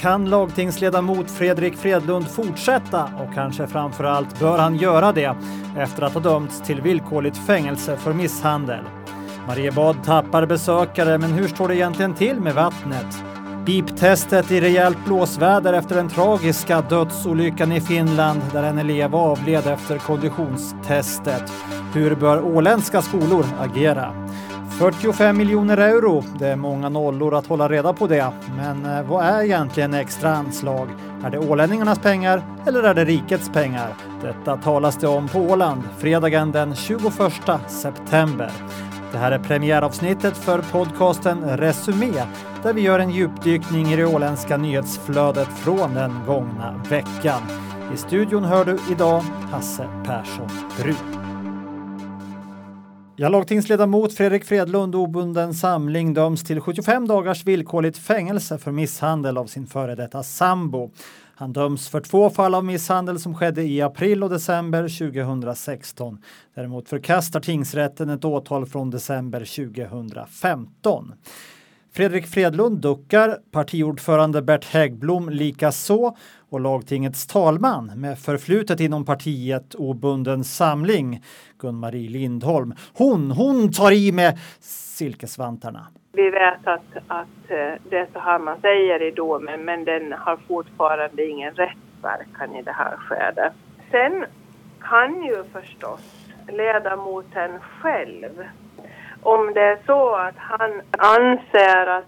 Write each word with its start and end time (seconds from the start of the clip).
Kan 0.00 0.30
lagtingsledamot 0.30 1.30
Fredrik 1.30 1.76
Fredlund 1.76 2.28
fortsätta 2.28 3.04
och 3.04 3.34
kanske 3.34 3.66
framför 3.66 4.04
allt 4.04 4.40
bör 4.40 4.58
han 4.58 4.76
göra 4.76 5.12
det 5.12 5.36
efter 5.78 6.02
att 6.02 6.14
ha 6.14 6.20
dömts 6.20 6.60
till 6.60 6.80
villkorligt 6.80 7.36
fängelse 7.36 7.96
för 7.96 8.12
misshandel? 8.12 8.84
Mariebad 9.46 10.04
tappar 10.04 10.46
besökare, 10.46 11.18
men 11.18 11.32
hur 11.32 11.48
står 11.48 11.68
det 11.68 11.76
egentligen 11.76 12.14
till 12.14 12.40
med 12.40 12.54
vattnet? 12.54 13.22
Beep-testet 13.66 14.50
i 14.52 14.60
rejält 14.60 15.04
blåsväder 15.04 15.72
efter 15.72 15.96
den 15.96 16.08
tragiska 16.08 16.80
dödsolyckan 16.80 17.72
i 17.72 17.80
Finland 17.80 18.40
där 18.52 18.62
en 18.62 18.78
elev 18.78 19.14
avled 19.14 19.66
efter 19.66 19.98
konditionstestet. 19.98 21.52
Hur 21.94 22.14
bör 22.14 22.44
åländska 22.44 23.02
skolor 23.02 23.44
agera? 23.60 24.27
45 24.78 25.36
miljoner 25.36 25.76
euro, 25.76 26.24
det 26.38 26.46
är 26.46 26.56
många 26.56 26.88
nollor 26.88 27.34
att 27.34 27.46
hålla 27.46 27.68
reda 27.68 27.92
på 27.92 28.06
det. 28.06 28.32
Men 28.56 28.86
eh, 28.86 29.02
vad 29.02 29.24
är 29.24 29.42
egentligen 29.42 29.94
extra 29.94 30.36
anslag? 30.36 30.88
Är 31.24 31.30
det 31.30 31.38
ålänningarnas 31.38 31.98
pengar 31.98 32.42
eller 32.66 32.82
är 32.82 32.94
det 32.94 33.04
rikets 33.04 33.48
pengar? 33.48 33.94
Detta 34.22 34.56
talas 34.56 34.96
det 34.96 35.06
om 35.06 35.28
på 35.28 35.38
Åland 35.38 35.82
fredagen 35.98 36.52
den 36.52 36.74
21 36.74 37.02
september. 37.66 38.50
Det 39.12 39.18
här 39.18 39.32
är 39.32 39.38
premiäravsnittet 39.38 40.36
för 40.36 40.58
podcasten 40.72 41.58
Resumé 41.58 42.12
där 42.62 42.72
vi 42.72 42.80
gör 42.80 42.98
en 42.98 43.10
djupdykning 43.10 43.86
i 43.86 43.96
det 43.96 44.06
åländska 44.06 44.56
nyhetsflödet 44.56 45.48
från 45.48 45.94
den 45.94 46.12
gångna 46.26 46.80
veckan. 46.90 47.42
I 47.94 47.96
studion 47.96 48.44
hör 48.44 48.64
du 48.64 48.78
idag 48.90 49.22
Hasse 49.50 49.88
Persson 50.04 50.48
Bruk. 50.80 51.17
Ja, 53.20 53.28
lagtingsledamot 53.28 54.14
Fredrik 54.14 54.44
Fredlund, 54.44 54.94
obunden 54.94 55.54
samling, 55.54 56.14
döms 56.14 56.44
till 56.44 56.60
75 56.60 57.08
dagars 57.08 57.44
villkorligt 57.44 57.98
fängelse 57.98 58.58
för 58.58 58.72
misshandel 58.72 59.38
av 59.38 59.46
sin 59.46 59.66
före 59.66 59.94
detta 59.94 60.22
sambo. 60.22 60.90
Han 61.34 61.52
döms 61.52 61.88
för 61.88 62.00
två 62.00 62.30
fall 62.30 62.54
av 62.54 62.64
misshandel 62.64 63.18
som 63.18 63.34
skedde 63.34 63.62
i 63.62 63.82
april 63.82 64.22
och 64.22 64.30
december 64.30 65.12
2016. 65.12 66.22
Däremot 66.54 66.88
förkastar 66.88 67.40
tingsrätten 67.40 68.10
ett 68.10 68.24
åtal 68.24 68.66
från 68.66 68.90
december 68.90 69.40
2015. 69.72 71.12
Fredrik 71.98 72.26
Fredlund 72.26 72.80
duckar, 72.80 73.38
partiordförande 73.52 74.42
Bert 74.42 74.64
Häggblom 74.64 75.28
likaså 75.30 76.16
och 76.50 76.60
lagtingets 76.60 77.26
talman 77.26 78.00
med 78.00 78.18
förflutet 78.18 78.80
inom 78.80 79.04
partiet 79.04 79.74
Obunden 79.74 80.44
samling, 80.44 81.24
Gun-Marie 81.58 82.10
Lindholm. 82.10 82.74
Hon, 82.94 83.30
hon 83.30 83.72
tar 83.72 83.92
i 83.92 84.12
med 84.12 84.38
silkesvantarna. 84.60 85.86
Vi 86.12 86.30
vet 86.30 86.66
att, 86.66 86.96
att 87.06 87.50
eh, 87.50 87.72
det 87.90 87.98
är 87.98 88.08
så 88.12 88.18
här 88.18 88.38
man 88.38 88.60
säger 88.60 89.02
i 89.02 89.10
domen 89.10 89.64
men 89.64 89.84
den 89.84 90.12
har 90.12 90.36
fortfarande 90.36 91.26
ingen 91.26 91.54
rättsverkan 91.54 92.54
i 92.54 92.62
det 92.62 92.72
här 92.72 92.96
skedet. 92.96 93.52
Sen 93.90 94.24
kan 94.80 95.22
ju 95.22 95.44
förstås 95.52 96.00
ledamoten 96.48 97.50
själv 97.60 98.44
om 99.22 99.54
det 99.54 99.60
är 99.60 99.78
så 99.86 100.14
att 100.14 100.36
han 100.36 100.82
anser 100.98 101.86
att 101.86 102.04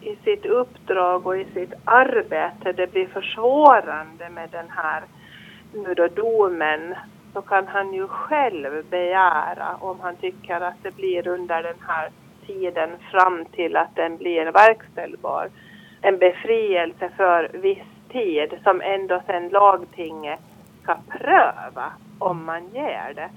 i 0.00 0.16
sitt 0.24 0.46
uppdrag 0.46 1.26
och 1.26 1.38
i 1.38 1.44
sitt 1.44 1.72
arbete 1.84 2.72
det 2.72 2.92
blir 2.92 3.06
försvårande 3.06 4.28
med 4.28 4.50
den 4.50 4.70
här 4.70 5.02
nu 5.72 5.94
då 5.94 6.08
domen 6.08 6.94
så 7.32 7.42
kan 7.42 7.66
han 7.66 7.92
ju 7.94 8.08
själv 8.08 8.84
begära 8.90 9.76
om 9.80 10.00
han 10.00 10.16
tycker 10.16 10.60
att 10.60 10.82
det 10.82 10.96
blir 10.96 11.28
under 11.28 11.62
den 11.62 11.76
här 11.86 12.10
tiden 12.46 12.90
fram 13.10 13.44
till 13.44 13.76
att 13.76 13.94
den 13.96 14.16
blir 14.16 14.46
verkställbar 14.46 15.48
en 16.02 16.18
befrielse 16.18 17.10
för 17.16 17.50
viss 17.52 17.86
tid 18.12 18.58
som 18.62 18.80
ändå 18.80 19.22
sen 19.26 19.48
lagtinget 19.48 20.40
ska 20.82 20.96
pröva 21.08 21.92
om 22.18 22.44
man 22.44 22.68
ger 22.68 23.12
det. 23.14 23.28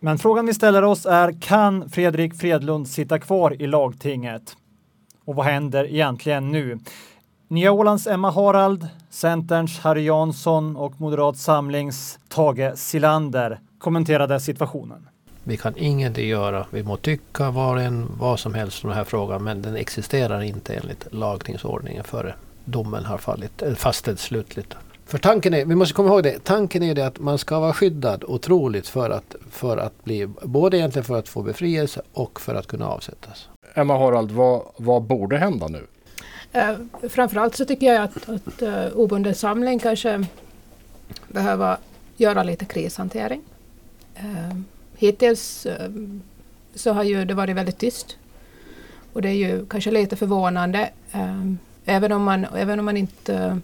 Men 0.00 0.18
frågan 0.18 0.46
vi 0.46 0.54
ställer 0.54 0.84
oss 0.84 1.06
är, 1.06 1.40
kan 1.40 1.90
Fredrik 1.90 2.34
Fredlund 2.34 2.88
sitta 2.88 3.18
kvar 3.18 3.62
i 3.62 3.66
lagtinget? 3.66 4.56
Och 5.24 5.34
vad 5.34 5.46
händer 5.46 5.84
egentligen 5.84 6.52
nu? 6.52 6.78
Nya 7.48 7.72
Ålands 7.72 8.06
Emma 8.06 8.30
Harald, 8.30 8.88
Centerns 9.10 9.78
Harry 9.78 10.04
Jansson 10.04 10.76
och 10.76 11.00
Moderat 11.00 11.36
Samlings 11.36 12.18
Tage 12.28 12.78
Silander 12.78 13.60
kommenterade 13.78 14.40
situationen. 14.40 15.08
Vi 15.44 15.56
kan 15.56 15.74
ingenting 15.76 16.28
göra. 16.28 16.66
Vi 16.70 16.82
må 16.82 16.96
tycka 16.96 17.50
var 17.50 17.76
en 17.76 18.06
vad 18.18 18.40
som 18.40 18.54
helst 18.54 18.84
om 18.84 18.90
den 18.90 18.96
här 18.96 19.04
frågan 19.04 19.44
men 19.44 19.62
den 19.62 19.76
existerar 19.76 20.42
inte 20.42 20.74
enligt 20.74 21.06
lagtingsordningen 21.12 22.04
före 22.04 22.34
domen 22.64 23.04
har 23.04 23.18
fallit, 23.18 23.62
fastställts 23.76 24.22
slutligt. 24.22 24.76
För 25.06 25.18
tanken 25.18 25.54
är, 25.54 25.64
vi 25.64 25.74
måste 25.74 25.94
komma 25.94 26.08
ihåg 26.08 26.22
det, 26.22 26.44
tanken 26.44 26.82
är 26.82 26.94
det 26.94 27.06
att 27.06 27.18
man 27.18 27.38
ska 27.38 27.60
vara 27.60 27.72
skyddad 27.72 28.24
otroligt 28.24 28.88
för 28.88 29.10
att, 29.10 29.36
för 29.50 29.76
att 29.76 30.04
bli, 30.04 30.28
både 30.42 30.78
egentligen 30.78 31.04
för 31.04 31.18
att 31.18 31.28
få 31.28 31.42
befrielse 31.42 32.02
och 32.12 32.40
för 32.40 32.54
att 32.54 32.66
kunna 32.66 32.88
avsättas. 32.88 33.48
Emma 33.74 33.98
Harald, 33.98 34.30
vad, 34.30 34.62
vad 34.76 35.02
borde 35.02 35.38
hända 35.38 35.68
nu? 35.68 35.86
Uh, 36.56 37.08
framförallt 37.08 37.56
så 37.56 37.64
tycker 37.64 37.86
jag 37.86 38.02
att, 38.02 38.28
att 38.28 38.62
uh, 38.62 38.86
obunden 38.94 39.34
samling 39.34 39.78
kanske 39.78 40.26
behöver 41.28 41.76
göra 42.16 42.42
lite 42.42 42.64
krishantering. 42.64 43.42
Uh, 44.24 44.60
hittills 44.96 45.66
uh, 45.66 46.18
så 46.74 46.92
har 46.92 47.02
ju 47.02 47.24
det 47.24 47.34
varit 47.34 47.56
väldigt 47.56 47.78
tyst. 47.78 48.16
Och 49.12 49.22
det 49.22 49.28
är 49.28 49.32
ju 49.32 49.66
kanske 49.66 49.90
lite 49.90 50.16
förvånande. 50.16 50.90
Uh, 51.14 51.52
även, 51.84 52.12
om 52.12 52.22
man, 52.22 52.46
även 52.56 52.78
om 52.78 52.84
man 52.84 52.96
inte 52.96 53.60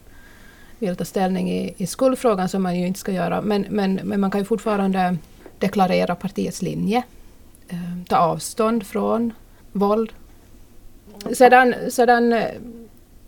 vill 0.88 0.97
ta 0.97 1.04
ställning 1.04 1.50
i, 1.50 1.75
i 1.76 1.87
skuldfrågan 1.87 2.48
som 2.48 2.62
man 2.62 2.78
ju 2.78 2.87
inte 2.87 3.00
ska 3.00 3.12
göra. 3.12 3.43
Men, 3.43 3.66
men, 3.70 3.94
men 3.94 4.20
man 4.20 4.31
kan 4.31 4.41
ju 4.41 4.44
fortfarande 4.44 5.16
deklarera 5.59 6.15
partiets 6.15 6.62
linje. 6.62 7.03
Eh, 7.69 8.04
ta 8.09 8.16
avstånd 8.16 8.87
från 8.87 9.32
våld. 9.72 10.12
Sedan, 11.32 11.75
sedan 11.91 12.32
eh, 12.32 12.48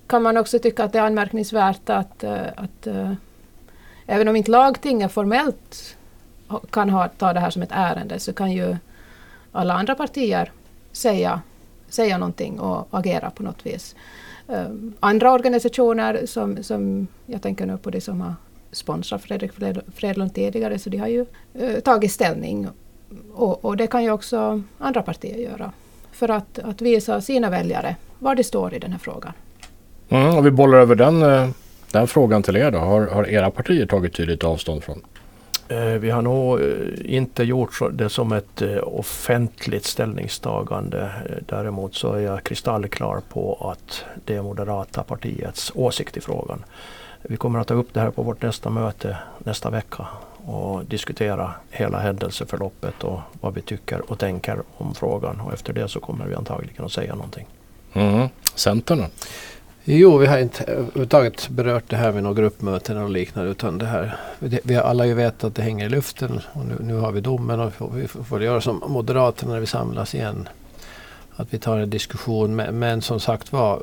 kan 0.06 0.22
man 0.22 0.37
också 0.37 0.59
tycka 0.59 0.84
att 0.84 0.93
det 0.93 0.98
är 0.98 1.03
anmärkningsvärt 1.03 1.91
att, 1.91 2.25
eh, 2.25 2.47
att 2.56 2.87
eh, 2.87 3.12
även 4.06 4.28
om 4.28 4.37
inte 4.37 4.50
lagtinget 4.50 5.12
formellt 5.12 5.97
kan 6.70 6.91
ha, 6.91 7.09
ta 7.09 7.32
det 7.32 7.41
här 7.41 7.50
som 7.50 7.62
ett 7.62 7.72
ärende 7.72 8.19
så 8.19 8.32
kan 8.32 8.53
ju 8.53 8.76
alla 9.53 9.75
andra 9.75 9.94
partier 9.94 10.53
säga, 10.93 11.41
säga 11.88 12.19
någonting 12.19 12.60
och 12.60 12.88
agera 12.91 13.31
på 13.31 13.43
något 13.43 13.66
vis. 13.66 13.94
Eh, 14.49 14.66
andra 15.00 15.32
organisationer 15.32 16.27
som, 16.27 16.62
som 16.62 17.06
jag 17.27 17.43
tänker 17.43 17.66
nu 17.66 17.78
på 17.78 17.91
det 17.91 18.00
som 18.00 18.21
har 18.21 18.34
sponsrat 18.72 19.22
Fredrik 19.22 19.53
Fredlund 19.94 20.34
tidigare, 20.34 20.78
så 20.78 20.91
de 20.91 20.97
har 20.97 21.09
ju 21.09 21.27
eh, 21.55 21.81
tagit 21.81 22.12
ställning. 22.12 22.69
Och, 23.32 23.65
och, 23.65 23.77
det 23.77 23.87
kan 23.87 24.05
ju 24.05 24.10
också 24.10 24.62
andra 24.78 25.03
partier 25.03 25.38
göra. 25.38 25.72
För 26.12 26.28
att, 26.28 26.59
att 26.59 26.82
visa 26.82 27.21
sina 27.21 27.50
väljare 27.50 27.97
var 28.19 28.34
de 28.34 28.44
står 28.44 28.75
i 28.75 28.78
den 28.78 28.93
här 28.93 28.99
frågan. 28.99 29.32
Mm, 30.09 30.37
och 30.37 30.47
vi 30.47 30.50
bollar 30.50 30.78
över 30.78 30.94
den, 30.94 31.22
eh, 31.22 31.49
den 31.93 32.06
frågan 32.06 32.43
till 32.43 32.56
er 32.56 32.71
då. 32.71 32.78
Har, 32.78 33.06
har 33.06 33.28
era 33.28 33.50
partier 33.50 33.87
tagit 33.87 34.15
tydligt 34.15 34.44
avstånd 34.44 34.84
från 34.84 35.03
Eh, 35.69 35.84
vi 35.84 36.10
har 36.10 36.22
nog 36.22 36.60
eh, 36.60 36.66
inte 37.04 37.44
gjort 37.44 37.80
det 37.92 38.08
som 38.08 38.32
ett 38.32 38.62
eh, 38.62 38.78
offentligt 38.82 39.84
ställningstagande. 39.84 41.10
Däremot 41.47 41.94
så 41.94 42.12
är 42.12 42.20
jag 42.20 42.44
kristallklar 42.44 43.20
på 43.28 43.72
att 43.72 44.04
det 44.25 44.34
är 44.34 44.42
Moderata 44.42 45.02
partiets 45.02 45.72
åsikt 45.75 46.16
i 46.16 46.20
frågan. 46.20 46.64
Vi 47.22 47.36
kommer 47.36 47.58
att 47.58 47.66
ta 47.66 47.75
upp 47.75 47.94
det 47.94 48.00
här 48.00 48.10
på 48.10 48.22
vårt 48.22 48.42
nästa 48.42 48.70
möte 48.70 49.16
nästa 49.38 49.70
vecka 49.70 50.06
och 50.47 50.84
diskutera 50.84 51.54
hela 51.70 51.98
händelseförloppet 51.98 53.04
och 53.04 53.20
vad 53.41 53.54
vi 53.54 53.60
tycker 53.60 54.10
och 54.10 54.19
tänker 54.19 54.62
om 54.76 54.94
frågan. 54.94 55.41
Och 55.41 55.52
efter 55.52 55.72
det 55.72 55.88
så 55.88 56.00
kommer 56.00 56.26
vi 56.26 56.34
antagligen 56.34 56.84
att 56.84 56.92
säga 56.92 57.14
någonting. 57.14 57.46
Mm. 57.92 58.28
Centern 58.54 58.98
då? 58.98 59.06
Jo, 59.86 60.19
vi 60.19 60.26
har 60.26 60.38
inte 60.38 60.64
överhuvudtaget 60.64 61.48
berört 61.48 61.84
det 61.86 61.96
här 61.96 62.12
med 62.12 62.22
några 62.22 62.40
gruppmöten 62.40 62.98
och 62.98 63.10
liknande. 63.10 63.50
Utan 63.50 63.78
det 63.78 63.86
här, 63.86 64.16
vi 64.38 64.75
har 64.75 64.82
alla 64.82 65.06
ju 65.06 65.14
vet 65.14 65.44
att 65.44 65.54
det 65.54 65.62
hänger 65.62 65.86
i 65.86 65.88
luften. 65.88 66.40
Och 66.52 66.66
nu, 66.66 66.76
nu 66.81 66.94
har 66.94 67.12
vi 67.12 67.20
domen 67.20 67.60
och 67.60 67.69
vi 67.69 67.72
får, 67.72 67.90
vi 67.90 68.08
får 68.25 68.42
göra 68.42 68.60
som 68.60 68.82
Moderaterna 68.86 69.52
när 69.52 69.60
vi 69.60 69.66
samlas 69.66 70.14
igen. 70.14 70.48
Att 71.36 71.54
vi 71.54 71.58
tar 71.58 71.78
en 71.78 71.90
diskussion. 71.90 72.56
Men, 72.56 72.78
men 72.78 73.02
som 73.02 73.20
sagt 73.20 73.52
var, 73.52 73.82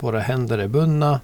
våra 0.00 0.20
händer 0.20 0.58
är 0.58 0.68
bundna. 0.68 1.20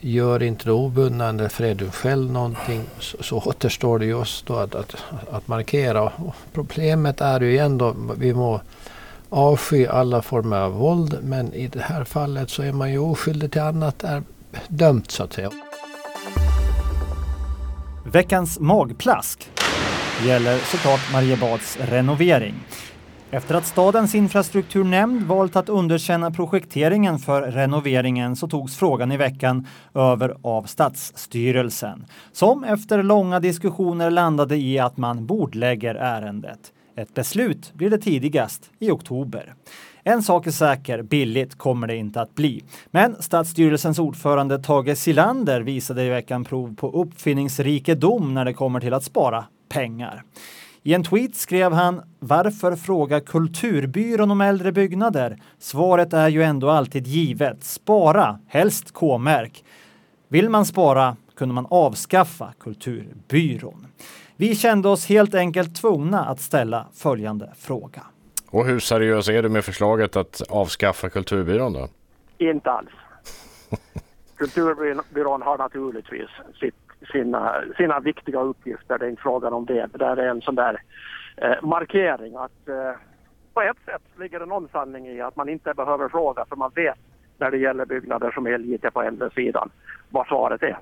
Gör 0.00 0.42
inte 0.42 0.64
det 0.64 0.72
obundna 0.72 1.28
eller 1.28 1.48
Fredun 1.48 1.90
själv 1.90 2.30
någonting 2.30 2.82
så, 2.98 3.22
så 3.22 3.36
återstår 3.36 3.98
det 3.98 4.06
just 4.06 4.46
då 4.46 4.56
att, 4.56 4.74
att, 4.74 4.96
att 5.30 5.48
markera. 5.48 6.02
Och 6.02 6.34
problemet 6.52 7.20
är 7.20 7.40
ju 7.40 7.58
ändå, 7.58 7.94
vi 8.16 8.34
må 8.34 8.60
avsky 9.28 9.86
alla 9.86 10.22
former 10.22 10.56
av 10.56 10.72
våld 10.72 11.18
men 11.22 11.54
i 11.54 11.68
det 11.68 11.80
här 11.80 12.04
fallet 12.04 12.50
så 12.50 12.62
är 12.62 12.72
man 12.72 12.92
ju 12.92 12.98
oskyldig 12.98 13.52
till 13.52 13.60
annat, 13.60 14.04
är 14.04 14.22
dömt 14.68 15.10
så 15.10 15.22
att 15.22 15.32
säga. 15.32 15.50
Veckans 18.04 18.60
magplask 18.60 19.50
gäller 20.26 20.58
såklart 20.58 21.12
Mariebads 21.12 21.78
renovering. 21.80 22.54
Efter 23.30 23.54
att 23.54 23.66
stadens 23.66 24.14
infrastrukturnämnd 24.14 25.22
valt 25.22 25.56
att 25.56 25.68
underkänna 25.68 26.30
projekteringen 26.30 27.18
för 27.18 27.42
renoveringen 27.42 28.36
så 28.36 28.48
togs 28.48 28.76
frågan 28.76 29.12
i 29.12 29.16
veckan 29.16 29.66
över 29.94 30.36
av 30.42 30.62
Stadsstyrelsen 30.62 32.06
som 32.32 32.64
efter 32.64 33.02
långa 33.02 33.40
diskussioner 33.40 34.10
landade 34.10 34.56
i 34.56 34.78
att 34.78 34.96
man 34.96 35.26
bordlägger 35.26 35.94
ärendet. 35.94 36.72
Ett 36.98 37.14
beslut 37.14 37.74
blir 37.74 37.90
det 37.90 37.98
tidigast 37.98 38.70
i 38.78 38.90
oktober. 38.90 39.54
En 40.02 40.22
sak 40.22 40.46
är 40.46 40.50
säker, 40.50 41.02
billigt 41.02 41.54
kommer 41.54 41.86
det 41.86 41.96
inte 41.96 42.20
att 42.20 42.34
bli. 42.34 42.64
Men 42.90 43.22
Stadsstyrelsens 43.22 43.98
ordförande 43.98 44.58
Tage 44.58 44.98
Silander 44.98 45.60
visade 45.60 46.04
i 46.04 46.08
veckan 46.08 46.44
prov 46.44 46.74
på 46.74 46.90
uppfinningsrikedom 46.90 48.34
när 48.34 48.44
det 48.44 48.52
kommer 48.52 48.80
till 48.80 48.94
att 48.94 49.04
spara 49.04 49.44
pengar. 49.68 50.22
I 50.82 50.94
en 50.94 51.04
tweet 51.04 51.36
skrev 51.36 51.72
han 51.72 52.02
“Varför 52.18 52.76
fråga 52.76 53.20
Kulturbyrån 53.20 54.30
om 54.30 54.40
äldre 54.40 54.72
byggnader? 54.72 55.38
Svaret 55.58 56.12
är 56.12 56.28
ju 56.28 56.42
ändå 56.42 56.70
alltid 56.70 57.06
givet. 57.06 57.64
Spara, 57.64 58.38
helst 58.46 58.92
K-märk. 58.92 59.64
Vill 60.28 60.48
man 60.48 60.66
spara 60.66 61.16
kunde 61.34 61.54
man 61.54 61.66
avskaffa 61.70 62.52
Kulturbyrån. 62.60 63.86
Vi 64.38 64.54
kände 64.54 64.88
oss 64.88 65.08
helt 65.08 65.34
enkelt 65.34 65.76
tvungna 65.76 66.24
att 66.24 66.40
ställa 66.40 66.86
följande 66.94 67.52
fråga. 67.56 68.02
Och 68.50 68.66
hur 68.66 68.78
seriös 68.78 69.28
är 69.28 69.42
du 69.42 69.48
med 69.48 69.64
förslaget 69.64 70.16
att 70.16 70.42
avskaffa 70.50 71.08
Kulturbyrån 71.08 71.72
då? 71.72 71.88
Inte 72.38 72.70
alls. 72.70 72.90
Kulturbyrån 74.36 75.42
har 75.42 75.58
naturligtvis 75.58 76.28
sitt, 76.60 76.74
sina, 77.12 77.54
sina 77.76 78.00
viktiga 78.00 78.40
uppgifter, 78.40 78.98
det 78.98 79.06
är 79.06 79.10
inte 79.10 79.22
frågan 79.22 79.52
om 79.52 79.66
det. 79.66 79.86
Det 79.92 79.98
där 79.98 80.16
är 80.16 80.28
en 80.28 80.40
sån 80.40 80.54
där 80.54 80.82
eh, 81.36 81.62
markering 81.62 82.36
att 82.36 82.68
eh, 82.68 82.92
på 83.54 83.60
ett 83.62 83.76
sätt 83.84 84.02
ligger 84.18 84.40
det 84.40 84.46
någon 84.46 84.68
sanning 84.68 85.06
i 85.08 85.20
att 85.20 85.36
man 85.36 85.48
inte 85.48 85.74
behöver 85.74 86.08
fråga 86.08 86.44
för 86.48 86.56
man 86.56 86.72
vet 86.74 86.98
när 87.38 87.50
det 87.50 87.58
gäller 87.58 87.86
byggnader 87.86 88.30
som 88.30 88.46
är 88.46 88.58
lite 88.58 88.90
på 88.90 89.02
äldre 89.02 89.30
sidan 89.30 89.70
vad 90.10 90.26
svaret 90.26 90.62
är. 90.62 90.78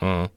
Mm. 0.00 0.28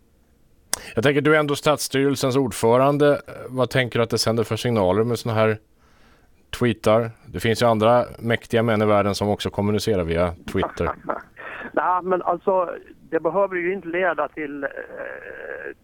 Jag 0.96 1.04
tänker, 1.04 1.22
du 1.22 1.36
är 1.36 1.40
ändå 1.40 1.56
statsstyrelsens 1.56 2.36
ordförande. 2.36 3.22
Vad 3.48 3.70
tänker 3.70 4.00
du 4.00 4.04
att 4.04 4.10
det 4.10 4.18
sänder 4.18 4.44
för 4.44 4.56
signaler 4.56 5.04
med 5.04 5.20
sådana 5.20 5.40
här 5.40 5.58
tweetar? 6.60 7.12
Det 7.26 7.40
finns 7.40 7.62
ju 7.62 7.66
andra 7.66 8.06
mäktiga 8.20 8.64
män 8.64 8.82
i 8.82 8.86
världen 8.86 9.16
som 9.16 9.30
också 9.30 9.50
kommunicerar 9.50 10.04
via 10.04 10.34
Twitter. 10.52 10.90
Nej, 11.72 12.02
men 12.04 12.22
alltså 12.22 12.70
det 13.10 13.20
behöver 13.20 13.56
ju 13.56 13.74
inte 13.74 13.88
leda 13.88 14.28
till, 14.28 14.64
eh, 14.64 14.70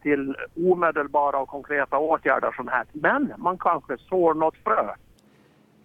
till 0.02 0.36
omedelbara 0.56 1.40
och 1.40 1.50
konkreta 1.50 1.98
åtgärder 1.98 2.52
som 2.52 2.68
här. 2.68 2.86
Men 2.92 3.34
man 3.38 3.58
kanske 3.58 3.98
sår 3.98 4.34
något 4.34 4.56
frö. 4.64 4.90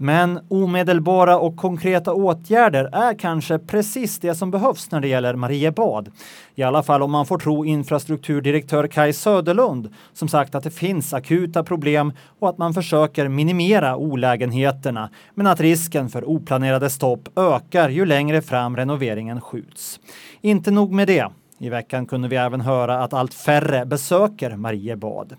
Men 0.01 0.41
omedelbara 0.49 1.39
och 1.39 1.57
konkreta 1.57 2.13
åtgärder 2.13 2.85
är 2.85 3.19
kanske 3.19 3.59
precis 3.59 4.19
det 4.19 4.35
som 4.35 4.51
behövs 4.51 4.91
när 4.91 5.01
det 5.01 5.09
gäller 5.09 5.35
Mariebad. 5.35 6.11
I 6.55 6.63
alla 6.63 6.83
fall 6.83 7.03
om 7.03 7.11
man 7.11 7.27
får 7.27 7.39
tro 7.39 7.65
infrastrukturdirektör 7.65 8.87
Kai 8.87 9.13
Söderlund 9.13 9.95
som 10.13 10.29
sagt 10.29 10.55
att 10.55 10.65
det 10.65 10.71
finns 10.71 11.15
akuta 11.15 11.65
problem 11.65 12.13
och 12.39 12.49
att 12.49 12.59
man 12.59 12.75
försöker 12.75 13.29
minimera 13.29 13.97
olägenheterna 13.97 15.11
men 15.35 15.47
att 15.47 15.61
risken 15.61 16.09
för 16.09 16.29
oplanerade 16.29 16.91
stopp 16.91 17.39
ökar 17.39 17.89
ju 17.89 18.07
längre 18.07 18.43
fram 18.43 18.77
renoveringen 18.77 19.41
skjuts. 19.41 20.01
Inte 20.41 20.71
nog 20.71 20.93
med 20.93 21.07
det. 21.07 21.29
I 21.61 21.69
veckan 21.69 22.07
kunde 22.07 22.29
vi 22.29 22.37
även 22.37 22.61
höra 22.61 22.99
att 22.99 23.13
allt 23.13 23.35
färre 23.35 23.87
besöker 23.87 24.57
Mariebad. 24.57 25.37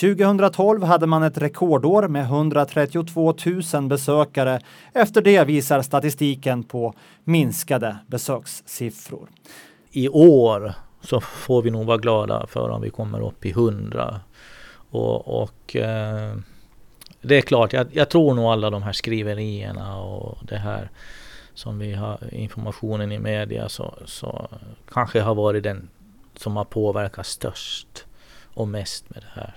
2012 0.00 0.82
hade 0.82 1.06
man 1.06 1.22
ett 1.22 1.38
rekordår 1.38 2.08
med 2.08 2.22
132 2.22 3.34
000 3.74 3.88
besökare. 3.88 4.60
Efter 4.92 5.22
det 5.22 5.44
visar 5.44 5.82
statistiken 5.82 6.62
på 6.62 6.94
minskade 7.24 7.96
besökssiffror. 8.06 9.28
I 9.90 10.08
år 10.08 10.74
så 11.00 11.20
får 11.20 11.62
vi 11.62 11.70
nog 11.70 11.86
vara 11.86 11.96
glada 11.96 12.46
för 12.46 12.70
om 12.70 12.80
vi 12.80 12.90
kommer 12.90 13.26
upp 13.26 13.46
i 13.46 13.50
100. 13.50 14.20
Och, 14.90 15.42
och 15.42 15.76
eh, 15.76 16.34
det 17.22 17.36
är 17.36 17.40
klart, 17.40 17.72
jag, 17.72 17.86
jag, 17.92 18.08
tror 18.08 18.34
nog 18.34 18.44
alla 18.44 18.70
de 18.70 18.82
här 18.82 18.92
skriverierna 18.92 20.00
och 20.00 20.38
det 20.42 20.56
här 20.56 20.90
som 21.58 21.78
vi 21.78 21.94
har 21.94 22.34
informationen 22.34 23.12
i 23.12 23.18
media 23.18 23.68
så, 23.68 23.94
så 24.04 24.48
kanske 24.92 25.20
har 25.20 25.34
varit 25.34 25.62
den 25.62 25.88
som 26.36 26.56
har 26.56 26.64
påverkat 26.64 27.26
störst 27.26 28.04
och 28.54 28.68
mest 28.68 29.10
med 29.10 29.22
det 29.22 29.40
här. 29.40 29.56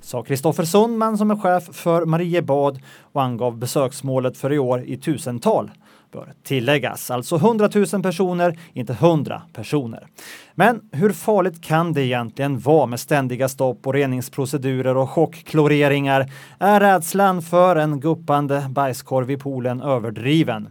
Sa 0.00 0.22
Kristoffer 0.22 0.64
Sundman 0.64 1.18
som 1.18 1.30
är 1.30 1.36
chef 1.36 1.64
för 1.72 2.04
Mariebad 2.04 2.80
och 3.12 3.22
angav 3.22 3.56
besöksmålet 3.56 4.36
för 4.36 4.52
i 4.52 4.58
år 4.58 4.84
i 4.84 4.96
tusental 4.96 5.70
bör 6.12 6.32
tilläggas. 6.42 7.10
Alltså 7.10 7.36
100 7.36 7.70
000 7.92 8.02
personer, 8.02 8.58
inte 8.72 8.92
100 8.92 9.42
personer. 9.52 10.06
Men 10.54 10.80
hur 10.92 11.12
farligt 11.12 11.64
kan 11.64 11.92
det 11.92 12.02
egentligen 12.02 12.58
vara 12.58 12.86
med 12.86 13.00
ständiga 13.00 13.48
stopp 13.48 13.86
och 13.86 13.94
reningsprocedurer 13.94 14.96
och 14.96 15.10
chockkloreringar? 15.10 16.32
Är 16.58 16.80
rädslan 16.80 17.42
för 17.42 17.76
en 17.76 18.00
guppande 18.00 18.66
bajskorv 18.70 19.30
i 19.30 19.36
poolen 19.36 19.80
överdriven? 19.80 20.68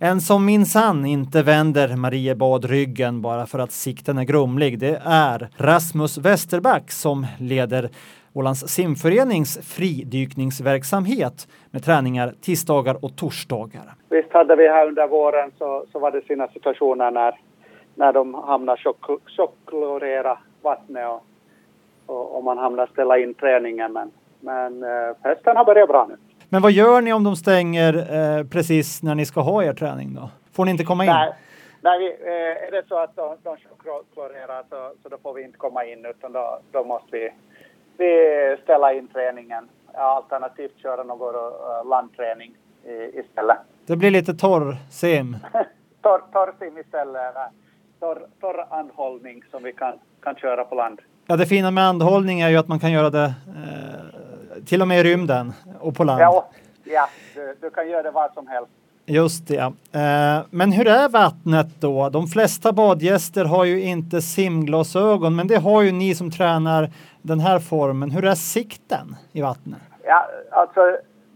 En 0.00 0.20
som 0.20 0.44
minsann 0.44 1.06
inte 1.06 1.42
vänder 1.42 1.96
Mariebad 1.96 2.64
ryggen 2.64 3.22
bara 3.22 3.46
för 3.46 3.58
att 3.58 3.72
sikten 3.72 4.18
är 4.18 4.24
grumlig, 4.24 4.78
det 4.78 5.02
är 5.04 5.48
Rasmus 5.56 6.18
Westerback 6.18 6.90
som 6.90 7.26
leder 7.38 7.88
Ålands 8.32 8.68
simförenings 8.68 9.58
fridykningsverksamhet 9.76 11.48
med 11.70 11.84
träningar 11.84 12.34
tisdagar 12.40 13.04
och 13.04 13.16
torsdagar. 13.16 13.94
Visst 14.08 14.32
hade 14.32 14.56
vi 14.56 14.68
här 14.68 14.88
under 14.88 15.06
våren 15.06 15.52
så, 15.58 15.84
så 15.92 15.98
var 15.98 16.10
det 16.10 16.24
sina 16.24 16.48
situationer 16.48 17.10
när, 17.10 17.40
när 17.94 18.12
de 18.12 18.34
hamnar 18.34 18.80
tjockklorera 19.36 20.38
vattnet 20.62 21.08
och, 21.08 21.24
och, 22.06 22.36
och 22.36 22.44
man 22.44 22.58
hamnar 22.58 22.86
ställa 22.86 23.18
in 23.18 23.34
träningen. 23.34 23.92
Men, 23.92 24.10
men 24.40 24.82
eh, 24.82 25.16
festen 25.22 25.56
har 25.56 25.64
börjat 25.64 25.88
bra 25.88 26.06
nu. 26.08 26.16
Men 26.48 26.62
vad 26.62 26.72
gör 26.72 27.00
ni 27.00 27.12
om 27.12 27.24
de 27.24 27.36
stänger 27.36 27.94
eh, 27.94 28.44
precis 28.44 29.02
när 29.02 29.14
ni 29.14 29.26
ska 29.26 29.40
ha 29.40 29.64
er 29.64 29.72
träning 29.72 30.14
då? 30.14 30.30
Får 30.52 30.64
ni 30.64 30.70
inte 30.70 30.84
komma 30.84 31.04
in? 31.04 31.10
Nej, 31.10 31.32
nej 31.80 32.18
eh, 32.20 32.68
är 32.68 32.70
det 32.70 32.82
så 32.88 32.98
att 32.98 33.16
de, 33.16 33.36
de 33.42 33.56
klorerar 34.14 34.62
så, 34.70 34.92
så 35.02 35.08
då 35.08 35.16
får 35.22 35.34
vi 35.34 35.42
inte 35.42 35.58
komma 35.58 35.84
in 35.84 36.06
utan 36.06 36.32
då, 36.32 36.60
då 36.72 36.84
måste 36.84 37.08
vi, 37.10 37.30
vi 37.96 38.56
ställa 38.62 38.92
in 38.92 39.08
träningen. 39.08 39.68
Alternativt 39.94 40.78
köra 40.82 41.02
någon 41.02 41.34
uh, 41.34 41.88
landträning 41.88 42.54
i, 42.84 43.18
istället. 43.18 43.56
Det 43.86 43.96
blir 43.96 44.10
lite 44.10 44.34
torr 44.34 44.76
sim. 44.90 45.36
torr, 46.02 46.22
torr 46.32 46.54
sim 46.58 46.78
istället. 46.78 47.34
Torr, 48.00 48.26
torr 48.40 48.66
andhållning 48.70 49.42
som 49.50 49.62
vi 49.62 49.72
kan, 49.72 49.92
kan 50.22 50.34
köra 50.34 50.64
på 50.64 50.74
land. 50.74 51.00
Ja, 51.26 51.36
det 51.36 51.46
fina 51.46 51.70
med 51.70 51.84
andhållning 51.84 52.40
är 52.40 52.48
ju 52.48 52.56
att 52.56 52.68
man 52.68 52.80
kan 52.80 52.92
göra 52.92 53.10
det 53.10 53.24
eh, 53.24 54.27
till 54.66 54.82
och 54.82 54.88
med 54.88 55.00
i 55.00 55.02
rymden 55.02 55.52
och 55.80 55.96
på 55.96 56.04
land. 56.04 56.20
Ja, 56.20 56.48
ja 56.84 57.08
du, 57.34 57.54
du 57.60 57.70
kan 57.70 57.88
göra 57.88 58.02
det 58.02 58.10
var 58.10 58.30
som 58.34 58.46
helst. 58.46 58.72
Just 59.06 59.48
det. 59.48 59.72
Eh, 59.92 60.46
men 60.50 60.72
hur 60.72 60.88
är 60.88 61.08
vattnet 61.08 61.66
då? 61.80 62.08
De 62.08 62.26
flesta 62.26 62.72
badgäster 62.72 63.44
har 63.44 63.64
ju 63.64 63.82
inte 63.82 64.20
simglasögon, 64.20 65.36
men 65.36 65.48
det 65.48 65.56
har 65.56 65.82
ju 65.82 65.92
ni 65.92 66.14
som 66.14 66.30
tränar 66.30 66.90
den 67.22 67.40
här 67.40 67.58
formen. 67.58 68.10
Hur 68.10 68.24
är 68.24 68.34
sikten 68.34 69.16
i 69.32 69.42
vattnet? 69.42 69.78
Ja, 70.04 70.26
alltså 70.50 70.80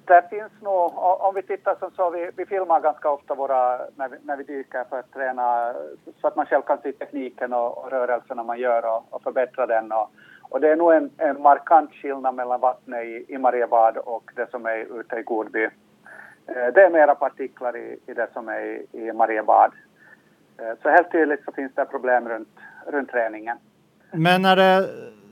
det 0.04 0.28
finns 0.30 0.52
nog, 0.60 0.92
om 0.98 1.34
vi 1.34 1.42
tittar 1.42 1.76
som 1.78 1.90
så, 1.96 2.10
vi, 2.10 2.30
vi 2.36 2.46
filmar 2.46 2.80
ganska 2.80 3.10
ofta 3.10 3.34
våra, 3.34 3.78
när 3.96 4.08
vi, 4.08 4.16
när 4.22 4.36
vi 4.36 4.44
dyker 4.44 4.84
för 4.90 4.98
att 4.98 5.12
träna 5.12 5.74
så 6.20 6.26
att 6.26 6.36
man 6.36 6.46
själv 6.46 6.62
kan 6.62 6.78
se 6.82 6.92
tekniken 6.92 7.52
och, 7.52 7.78
och 7.78 7.90
rörelserna 7.90 8.42
man 8.42 8.58
gör 8.58 8.84
och, 8.94 9.04
och 9.10 9.22
förbättra 9.22 9.66
den. 9.66 9.92
Och, 9.92 10.10
och 10.52 10.60
det 10.60 10.72
är 10.72 10.76
nog 10.76 10.92
en, 10.92 11.10
en 11.16 11.42
markant 11.42 11.90
skillnad 11.94 12.34
mellan 12.34 12.60
vattnet 12.60 13.04
i, 13.04 13.24
i 13.28 13.38
Mariebad 13.38 13.96
och 13.96 14.30
det 14.36 14.50
som 14.50 14.66
är 14.66 15.00
ute 15.00 15.16
i 15.16 15.22
Godby. 15.22 15.64
Eh, 16.46 16.66
det 16.74 16.82
är 16.82 16.90
mera 16.90 17.14
partiklar 17.14 17.76
i, 17.76 17.98
i 18.06 18.14
det 18.14 18.28
som 18.32 18.48
är 18.48 18.82
i, 18.92 19.12
Mariebad. 19.12 19.72
Eh, 20.58 20.78
så 20.82 20.88
helt 20.88 21.12
tydligt 21.12 21.44
så 21.44 21.52
finns 21.52 21.72
det 21.74 21.84
problem 21.84 22.28
runt, 22.28 22.48
runt 22.86 23.10
träningen. 23.10 23.56
Men 24.12 24.44
är 24.44 24.56
det 24.56 24.88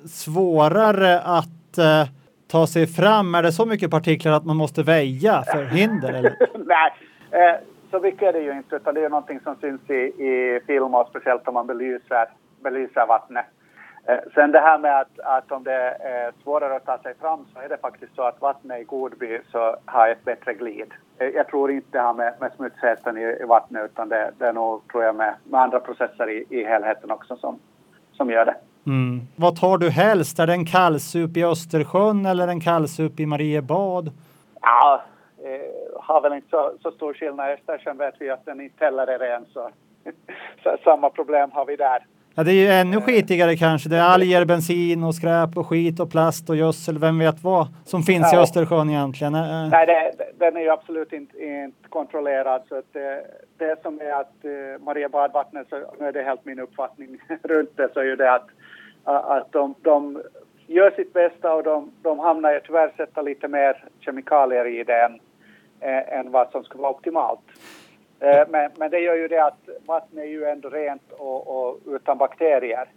svårare 0.09 1.21
att 1.21 1.79
eh, 1.79 2.09
ta 2.51 2.67
sig 2.67 2.87
fram? 2.87 3.35
Är 3.35 3.43
det 3.43 3.53
så 3.53 3.67
mycket 3.67 3.91
partiklar 3.91 4.33
att 4.33 4.45
man 4.45 4.57
måste 4.57 4.83
väja 4.83 5.43
för 5.53 5.65
hinder? 5.65 6.13
Eller? 6.13 6.37
Nej, 6.67 6.93
eh, 7.31 7.57
så 7.91 8.01
mycket 8.01 8.23
är 8.23 8.33
det 8.33 8.41
ju 8.41 8.53
inte, 8.53 8.77
utan 8.77 8.95
det 8.95 9.05
är 9.05 9.09
någonting 9.09 9.41
som 9.41 9.57
syns 9.61 9.91
i, 9.91 10.03
i 10.25 10.61
film 10.67 10.95
och 10.95 11.07
speciellt 11.11 11.49
om 11.49 11.55
man 11.55 11.67
belyser, 11.67 12.29
belyser 12.63 13.07
vattnet. 13.07 13.47
Eh, 14.05 14.19
sen 14.35 14.53
det 14.53 14.61
här 14.61 14.79
med 14.79 15.01
att, 15.01 15.21
att 15.21 15.53
om 15.53 15.65
det 15.65 15.97
är 16.01 16.33
svårare 16.43 16.77
att 16.77 16.87
ta 16.87 16.99
sig 16.99 17.15
fram 17.21 17.47
så 17.55 17.61
är 17.61 17.69
det 17.69 17.77
faktiskt 17.77 18.15
så 18.15 18.23
att 18.23 18.41
vattnet 18.41 18.81
i 18.81 18.85
Godby 18.85 19.41
så 19.53 19.77
har 19.85 20.09
ett 20.09 20.25
bättre 20.25 20.55
glid. 20.55 20.93
Eh, 21.19 21.29
jag 21.29 21.49
tror 21.49 21.71
inte 21.71 21.89
det 21.91 22.01
har 22.01 22.15
med, 22.15 22.35
med 22.41 22.53
smutsheten 22.57 23.19
i, 23.19 23.37
i 23.41 23.45
vattnet 23.45 23.85
utan 23.85 24.09
det, 24.09 24.31
det 24.39 24.47
är 24.47 24.53
nog, 24.53 24.89
tror 24.89 25.05
jag, 25.05 25.15
med, 25.15 25.35
med 25.45 25.61
andra 25.61 25.81
processer 25.81 26.31
i, 26.31 26.45
i 26.51 26.65
helheten 26.65 27.11
också 27.11 27.37
som, 27.37 27.59
som 28.13 28.31
gör 28.31 28.45
det. 28.45 28.55
Mm. 28.87 29.21
Vad 29.37 29.57
tar 29.57 29.79
du 29.79 29.91
helst? 29.91 30.39
Är 30.39 30.47
det 30.47 30.53
en 30.53 30.67
kallsup 30.67 31.37
i 31.37 31.45
Östersjön 31.45 32.27
eller 32.27 32.49
en 32.49 32.61
kallsup 32.61 33.21
i 33.21 33.27
Mariebad? 33.27 34.11
Ja, 34.61 35.03
eh, 35.45 36.03
har 36.03 36.21
väl 36.21 36.33
inte 36.33 36.49
så, 36.51 36.73
så 36.83 36.91
stor 36.91 37.15
skillnad. 37.15 37.51
I 37.51 37.53
Östersjön 37.53 37.99
vet 37.99 38.15
vi 38.19 38.31
att 38.31 38.45
den 38.45 38.61
inte 38.61 38.85
heller 38.85 39.07
är 39.07 39.19
ren 39.19 39.47
så, 39.53 39.71
så 40.63 40.77
samma 40.85 41.11
problem 41.11 41.51
har 41.53 41.65
vi 41.65 41.77
där. 41.77 42.07
Ja, 42.41 42.45
det 42.45 42.53
är 42.53 42.55
ju 42.55 42.69
ännu 42.69 43.01
skitigare 43.01 43.57
kanske. 43.57 43.89
Det 43.89 43.97
är 43.97 44.03
alger, 44.03 44.45
bensin 44.45 45.05
och 45.05 45.15
skräp 45.15 45.57
och 45.57 45.67
skit 45.67 46.01
och 46.01 46.11
plast 46.11 46.51
och 46.51 46.57
gödsel. 46.57 46.99
Vem 46.99 47.19
vet 47.19 47.43
vad 47.45 47.67
som 47.85 48.03
finns 48.03 48.33
Ja. 48.33 48.39
i 48.39 48.43
Östersjön 48.43 48.91
egentligen. 48.91 49.35
Eh, 49.35 49.69
Nej, 49.71 49.87
det, 49.87 50.13
den 50.39 50.57
är 50.57 50.61
ju 50.61 50.71
absolut 50.71 51.13
inte, 51.13 51.45
inte 51.45 51.89
kontrollerad. 51.89 52.63
Så 52.69 52.79
att 52.79 52.93
det, 52.93 53.23
det 53.59 53.83
som 53.83 54.01
är 54.01 54.13
att 54.21 54.45
eh, 54.45 54.85
Maria 54.85 55.09
badvattnet, 55.09 55.67
så 55.71 55.77
nu 55.99 56.07
är 56.07 56.13
det 56.13 56.23
helt 56.23 56.45
min 56.45 56.61
uppfattning 56.61 57.19
runt 57.43 57.77
det, 57.77 57.89
så 57.95 58.01
är 58.01 58.05
ju 58.05 58.17
det 58.17 58.33
att, 58.35 58.47
att 59.05 59.53
de, 59.53 59.75
de 59.83 60.23
gör 60.67 60.91
sitt 60.91 61.13
bästa 61.13 61.55
och 61.55 61.63
de, 61.63 61.91
de 62.03 62.19
hamnar 62.19 62.53
ju 62.53 62.61
tyvärr 62.61 62.93
sätta 62.97 63.23
lite 63.23 63.49
mer 63.49 63.85
kemikalier 64.01 64.67
i 64.67 64.85
det 64.85 65.03
än, 65.03 65.21
eh, 65.81 66.19
än 66.19 66.31
vad 66.31 66.51
som 66.51 66.65
skulle 66.65 66.83
vara 66.83 66.93
optimalt. 66.93 67.41
Eh, 68.21 68.49
men, 68.49 68.71
men 68.77 68.91
det 68.91 68.99
gör 68.99 69.15
ju 69.15 69.29
det 69.29 69.45
att 69.45 69.69
vattnet 69.87 70.25
är 70.25 70.29
ju 70.29 70.45
ändå 70.45 70.69
rent 70.69 71.13
och, 71.13 71.69
och 71.69 71.79
utan 71.87 72.19
bakterier. 72.19 72.89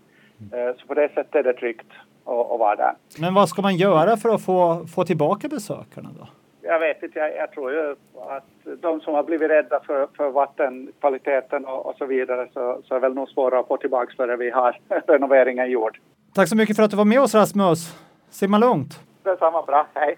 Eh, 0.53 0.75
så 0.77 0.87
på 0.87 0.93
det 0.93 1.09
sättet 1.13 1.35
är 1.35 1.43
det 1.43 1.53
tryggt 1.53 1.91
att 2.25 2.51
att 2.51 2.59
vara 2.59 2.75
där. 2.75 2.93
Men 3.19 3.33
vad 3.33 3.49
ska 3.49 3.61
man 3.61 3.75
göra 3.75 4.17
för 4.17 4.29
att 4.29 4.45
få, 4.45 4.85
få 4.95 5.03
tillbaka 5.03 5.47
besökarna 5.47 6.09
då? 6.19 6.27
Jag 6.61 6.79
vet 6.79 7.03
inte, 7.03 7.19
jag, 7.19 7.35
jag 7.35 7.51
tror 7.51 7.71
ju 7.71 7.95
att 8.29 8.81
de 8.81 9.01
som 9.01 9.13
har 9.13 9.23
blivit 9.23 9.49
rädda 9.49 9.79
för, 9.79 10.07
för 10.17 10.29
vattenkvaliteten 10.29 11.65
och, 11.65 11.85
och 11.85 11.95
så 11.97 12.05
vidare 12.05 12.47
så, 12.53 12.81
så 12.83 12.95
är 12.95 12.99
väl 12.99 13.13
nog 13.13 13.29
svårare 13.29 13.59
att 13.59 13.67
få 13.67 13.77
tillbaka 13.77 14.13
före 14.17 14.35
vi 14.35 14.49
har 14.49 14.79
renoveringen 15.07 15.71
gjord. 15.71 15.99
Tack 16.33 16.49
så 16.49 16.55
mycket 16.55 16.75
för 16.75 16.83
att 16.83 16.91
du 16.91 16.97
var 16.97 17.05
med 17.05 17.21
oss 17.21 17.35
Rasmus. 17.35 17.95
Simma 18.29 18.57
lugnt. 18.57 18.99
Detsamma, 19.23 19.63
bra, 19.63 19.87
hej! 19.93 20.17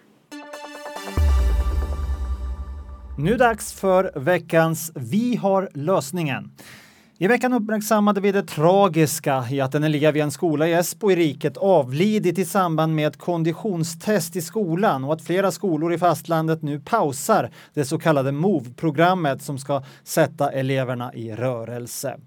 Nu 3.18 3.38
dags 3.38 3.74
för 3.74 4.12
veckans 4.16 4.92
Vi 4.96 5.36
har 5.36 5.70
lösningen. 5.74 6.52
I 7.18 7.28
veckan 7.28 7.54
uppmärksammade 7.54 8.22
vi 8.22 8.32
det 8.32 8.44
tragiska 8.44 9.46
i 9.52 9.62
att 9.62 9.76
en 9.76 9.84
elev 9.84 10.18
i 10.18 10.20
en 10.20 10.32
skola 10.32 10.68
i 10.68 10.74
Esbo 10.74 11.12
i 11.12 11.16
riket 11.16 11.58
avlidit 11.58 12.40
i 12.40 12.46
samband 12.46 12.96
med 12.96 13.08
ett 13.08 13.18
konditionstest 13.18 14.36
i 14.36 14.42
skolan 14.42 15.04
och 15.04 15.14
att 15.14 15.22
flera 15.22 15.52
skolor 15.52 15.94
i 15.94 15.98
fastlandet 15.98 16.62
nu 16.62 16.80
pausar 16.80 17.52
det 17.74 17.86
så 17.86 18.00
kallade 18.00 18.32
MOV-programmet 18.32 19.42
som 19.42 19.58
ska 19.58 19.84
sätta 20.04 20.52
eleverna 20.52 21.14
i 21.14 21.32
rörelse. 21.32 22.18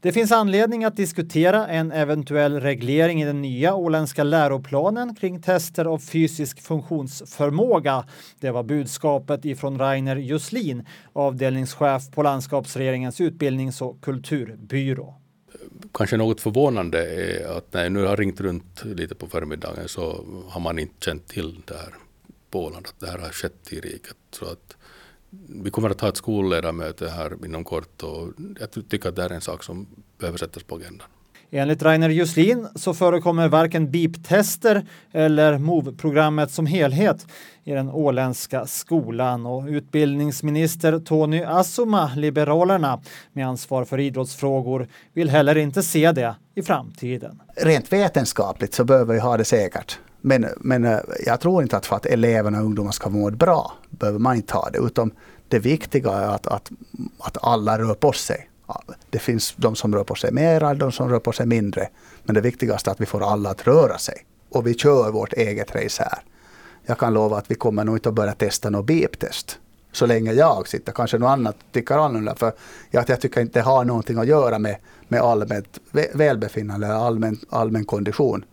Det 0.00 0.12
finns 0.12 0.32
anledning 0.32 0.84
att 0.84 0.96
diskutera 0.96 1.66
en 1.66 1.92
eventuell 1.92 2.60
reglering 2.60 3.22
i 3.22 3.24
den 3.24 3.42
nya 3.42 3.74
åländska 3.74 4.24
läroplanen 4.24 5.14
kring 5.14 5.42
tester 5.42 5.84
av 5.84 5.98
fysisk 5.98 6.62
funktionsförmåga. 6.62 8.04
Det 8.40 8.50
var 8.50 8.62
budskapet 8.62 9.44
ifrån 9.44 9.78
Rainer 9.78 10.16
Juslin, 10.16 10.86
avdelningschef 11.12 12.10
på 12.10 12.22
landskapsregeringens 12.22 13.20
utbildnings 13.20 13.82
och 13.82 14.00
kulturbyrå. 14.00 15.14
Kanske 15.94 16.16
något 16.16 16.40
förvånande 16.40 17.06
är 17.06 17.56
att 17.58 17.72
när 17.72 17.82
jag 17.82 17.92
nu 17.92 18.04
har 18.04 18.16
ringt 18.16 18.40
runt 18.40 18.84
lite 18.84 19.14
på 19.14 19.26
förmiddagen 19.26 19.88
så 19.88 20.24
har 20.48 20.60
man 20.60 20.78
inte 20.78 21.04
känt 21.04 21.28
till 21.28 21.62
det 21.66 21.74
här 21.74 21.94
på 22.50 22.64
Åland, 22.64 22.86
att 22.86 23.00
det 23.00 23.10
här 23.10 23.18
har 23.18 23.28
skett 23.28 23.72
i 23.72 23.80
riket. 23.80 24.16
Så 24.30 24.44
att 24.44 24.76
vi 25.64 25.70
kommer 25.70 25.90
att 25.90 26.00
ha 26.00 26.08
ett 26.08 26.16
skolledarmöte 26.16 27.08
här 27.08 27.44
inom 27.44 27.64
kort 27.64 28.02
och 28.02 28.28
jag 28.60 28.88
tycker 28.88 29.08
att 29.08 29.16
det 29.16 29.24
är 29.24 29.30
en 29.30 29.40
sak 29.40 29.64
som 29.64 29.86
behöver 30.18 30.38
sättas 30.38 30.62
på 30.62 30.74
agendan. 30.74 31.08
Enligt 31.50 31.82
Rainer 31.82 32.08
Juslin 32.08 32.68
så 32.74 32.94
förekommer 32.94 33.48
varken 33.48 33.90
BIP-tester 33.90 34.86
eller 35.12 35.58
MOVE-programmet 35.58 36.50
som 36.50 36.66
helhet 36.66 37.26
i 37.64 37.70
den 37.70 37.90
åländska 37.90 38.66
skolan 38.66 39.46
och 39.46 39.66
utbildningsminister 39.68 40.98
Tony 40.98 41.42
Assoma, 41.42 42.10
Liberalerna, 42.16 43.00
med 43.32 43.46
ansvar 43.48 43.84
för 43.84 44.00
idrottsfrågor, 44.00 44.88
vill 45.12 45.30
heller 45.30 45.58
inte 45.58 45.82
se 45.82 46.12
det 46.12 46.34
i 46.54 46.62
framtiden. 46.62 47.42
Rent 47.56 47.92
vetenskapligt 47.92 48.74
så 48.74 48.84
behöver 48.84 49.14
vi 49.14 49.20
ha 49.20 49.36
det 49.36 49.44
säkert. 49.44 49.98
Men, 50.20 50.46
men 50.56 50.84
eh, 50.84 50.98
jag 51.26 51.40
tror 51.40 51.62
inte 51.62 51.76
att 51.76 51.86
för 51.86 51.96
att 51.96 52.06
eleverna 52.06 52.58
och 52.58 52.64
ungdomarna 52.64 52.92
ska 52.92 53.10
må 53.10 53.30
bra 53.30 53.72
behöver 53.90 54.18
man 54.18 54.36
inte 54.36 54.54
ha 54.54 54.70
det. 54.70 54.78
Utan 54.78 55.10
det 55.48 55.58
viktiga 55.58 56.10
är 56.10 56.28
att, 56.28 56.46
att, 56.46 56.70
att 57.18 57.36
alla 57.44 57.78
rör 57.78 57.94
på 57.94 58.12
sig. 58.12 58.50
Det 59.10 59.18
finns 59.18 59.54
de 59.56 59.76
som 59.76 59.94
rör 59.94 60.04
på 60.04 60.14
sig 60.14 60.32
mer 60.32 60.64
och 60.64 60.76
de 60.76 60.92
som 60.92 61.08
rör 61.08 61.18
på 61.18 61.32
sig 61.32 61.46
mindre. 61.46 61.88
Men 62.24 62.34
det 62.34 62.40
viktigaste 62.40 62.90
är 62.90 62.92
att 62.92 63.00
vi 63.00 63.06
får 63.06 63.32
alla 63.32 63.50
att 63.50 63.66
röra 63.66 63.98
sig. 63.98 64.24
Och 64.50 64.66
vi 64.66 64.74
kör 64.74 65.10
vårt 65.10 65.32
eget 65.32 65.74
race 65.74 66.02
här. 66.02 66.18
Jag 66.86 66.98
kan 66.98 67.14
lova 67.14 67.38
att 67.38 67.50
vi 67.50 67.54
kommer 67.54 67.84
nog 67.84 67.96
inte 67.96 68.08
att 68.08 68.14
börja 68.14 68.32
testa 68.32 68.70
något 68.70 68.86
beep-test. 68.86 69.58
Så 69.92 70.06
länge 70.06 70.32
jag 70.32 70.68
sitter. 70.68 70.92
Kanske 70.92 71.18
något 71.18 71.28
annat 71.28 71.56
tycker 71.72 71.94
annorlunda. 71.94 72.34
För 72.34 72.52
jag, 72.90 73.04
jag 73.08 73.20
tycker 73.20 73.40
inte 73.40 73.58
det 73.58 73.62
har 73.62 73.84
någonting 73.84 74.18
att 74.18 74.26
göra 74.26 74.58
med, 74.58 74.76
med 75.08 75.20
allmänt 75.20 75.78
välbefinnande 76.14 76.86
eller 76.86 76.96
allmän, 76.96 77.38
allmän 77.50 77.84
kondition. 77.84 78.44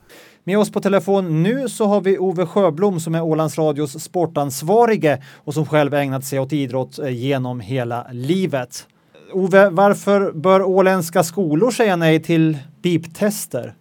Med 0.47 0.57
oss 0.59 0.71
på 0.71 0.79
telefon 0.79 1.43
nu 1.43 1.69
så 1.69 1.85
har 1.85 2.01
vi 2.01 2.17
Ove 2.17 2.45
Sjöblom 2.45 2.99
som 2.99 3.15
är 3.15 3.23
Ålands 3.23 3.57
Radios 3.57 3.91
sportansvarige 4.03 5.17
och 5.45 5.53
som 5.53 5.65
själv 5.65 5.93
ägnat 5.93 6.23
sig 6.23 6.39
åt 6.39 6.53
idrott 6.53 6.99
eh, 6.99 7.09
genom 7.09 7.59
hela 7.59 8.05
livet. 8.11 8.87
Ove, 9.33 9.69
varför 9.69 10.31
bör 10.31 10.61
åländska 10.61 11.23
skolor 11.23 11.71
säga 11.71 11.95
nej 11.95 12.23
till 12.23 12.57
BIP-tester? 12.81 13.73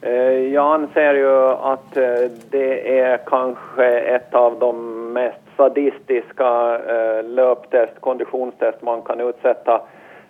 Eh, 0.00 0.12
jag 0.54 0.74
anser 0.74 1.14
ju 1.14 1.48
att 1.48 1.96
eh, 1.96 2.30
det 2.50 2.98
är 3.00 3.20
kanske 3.26 4.00
ett 4.00 4.34
av 4.34 4.58
de 4.58 4.76
mest 5.12 5.40
sadistiska 5.56 6.78
löptest, 7.22 8.00
konditionstest 8.00 8.82
man 8.82 9.02
kan 9.02 9.20
utsätta 9.20 9.80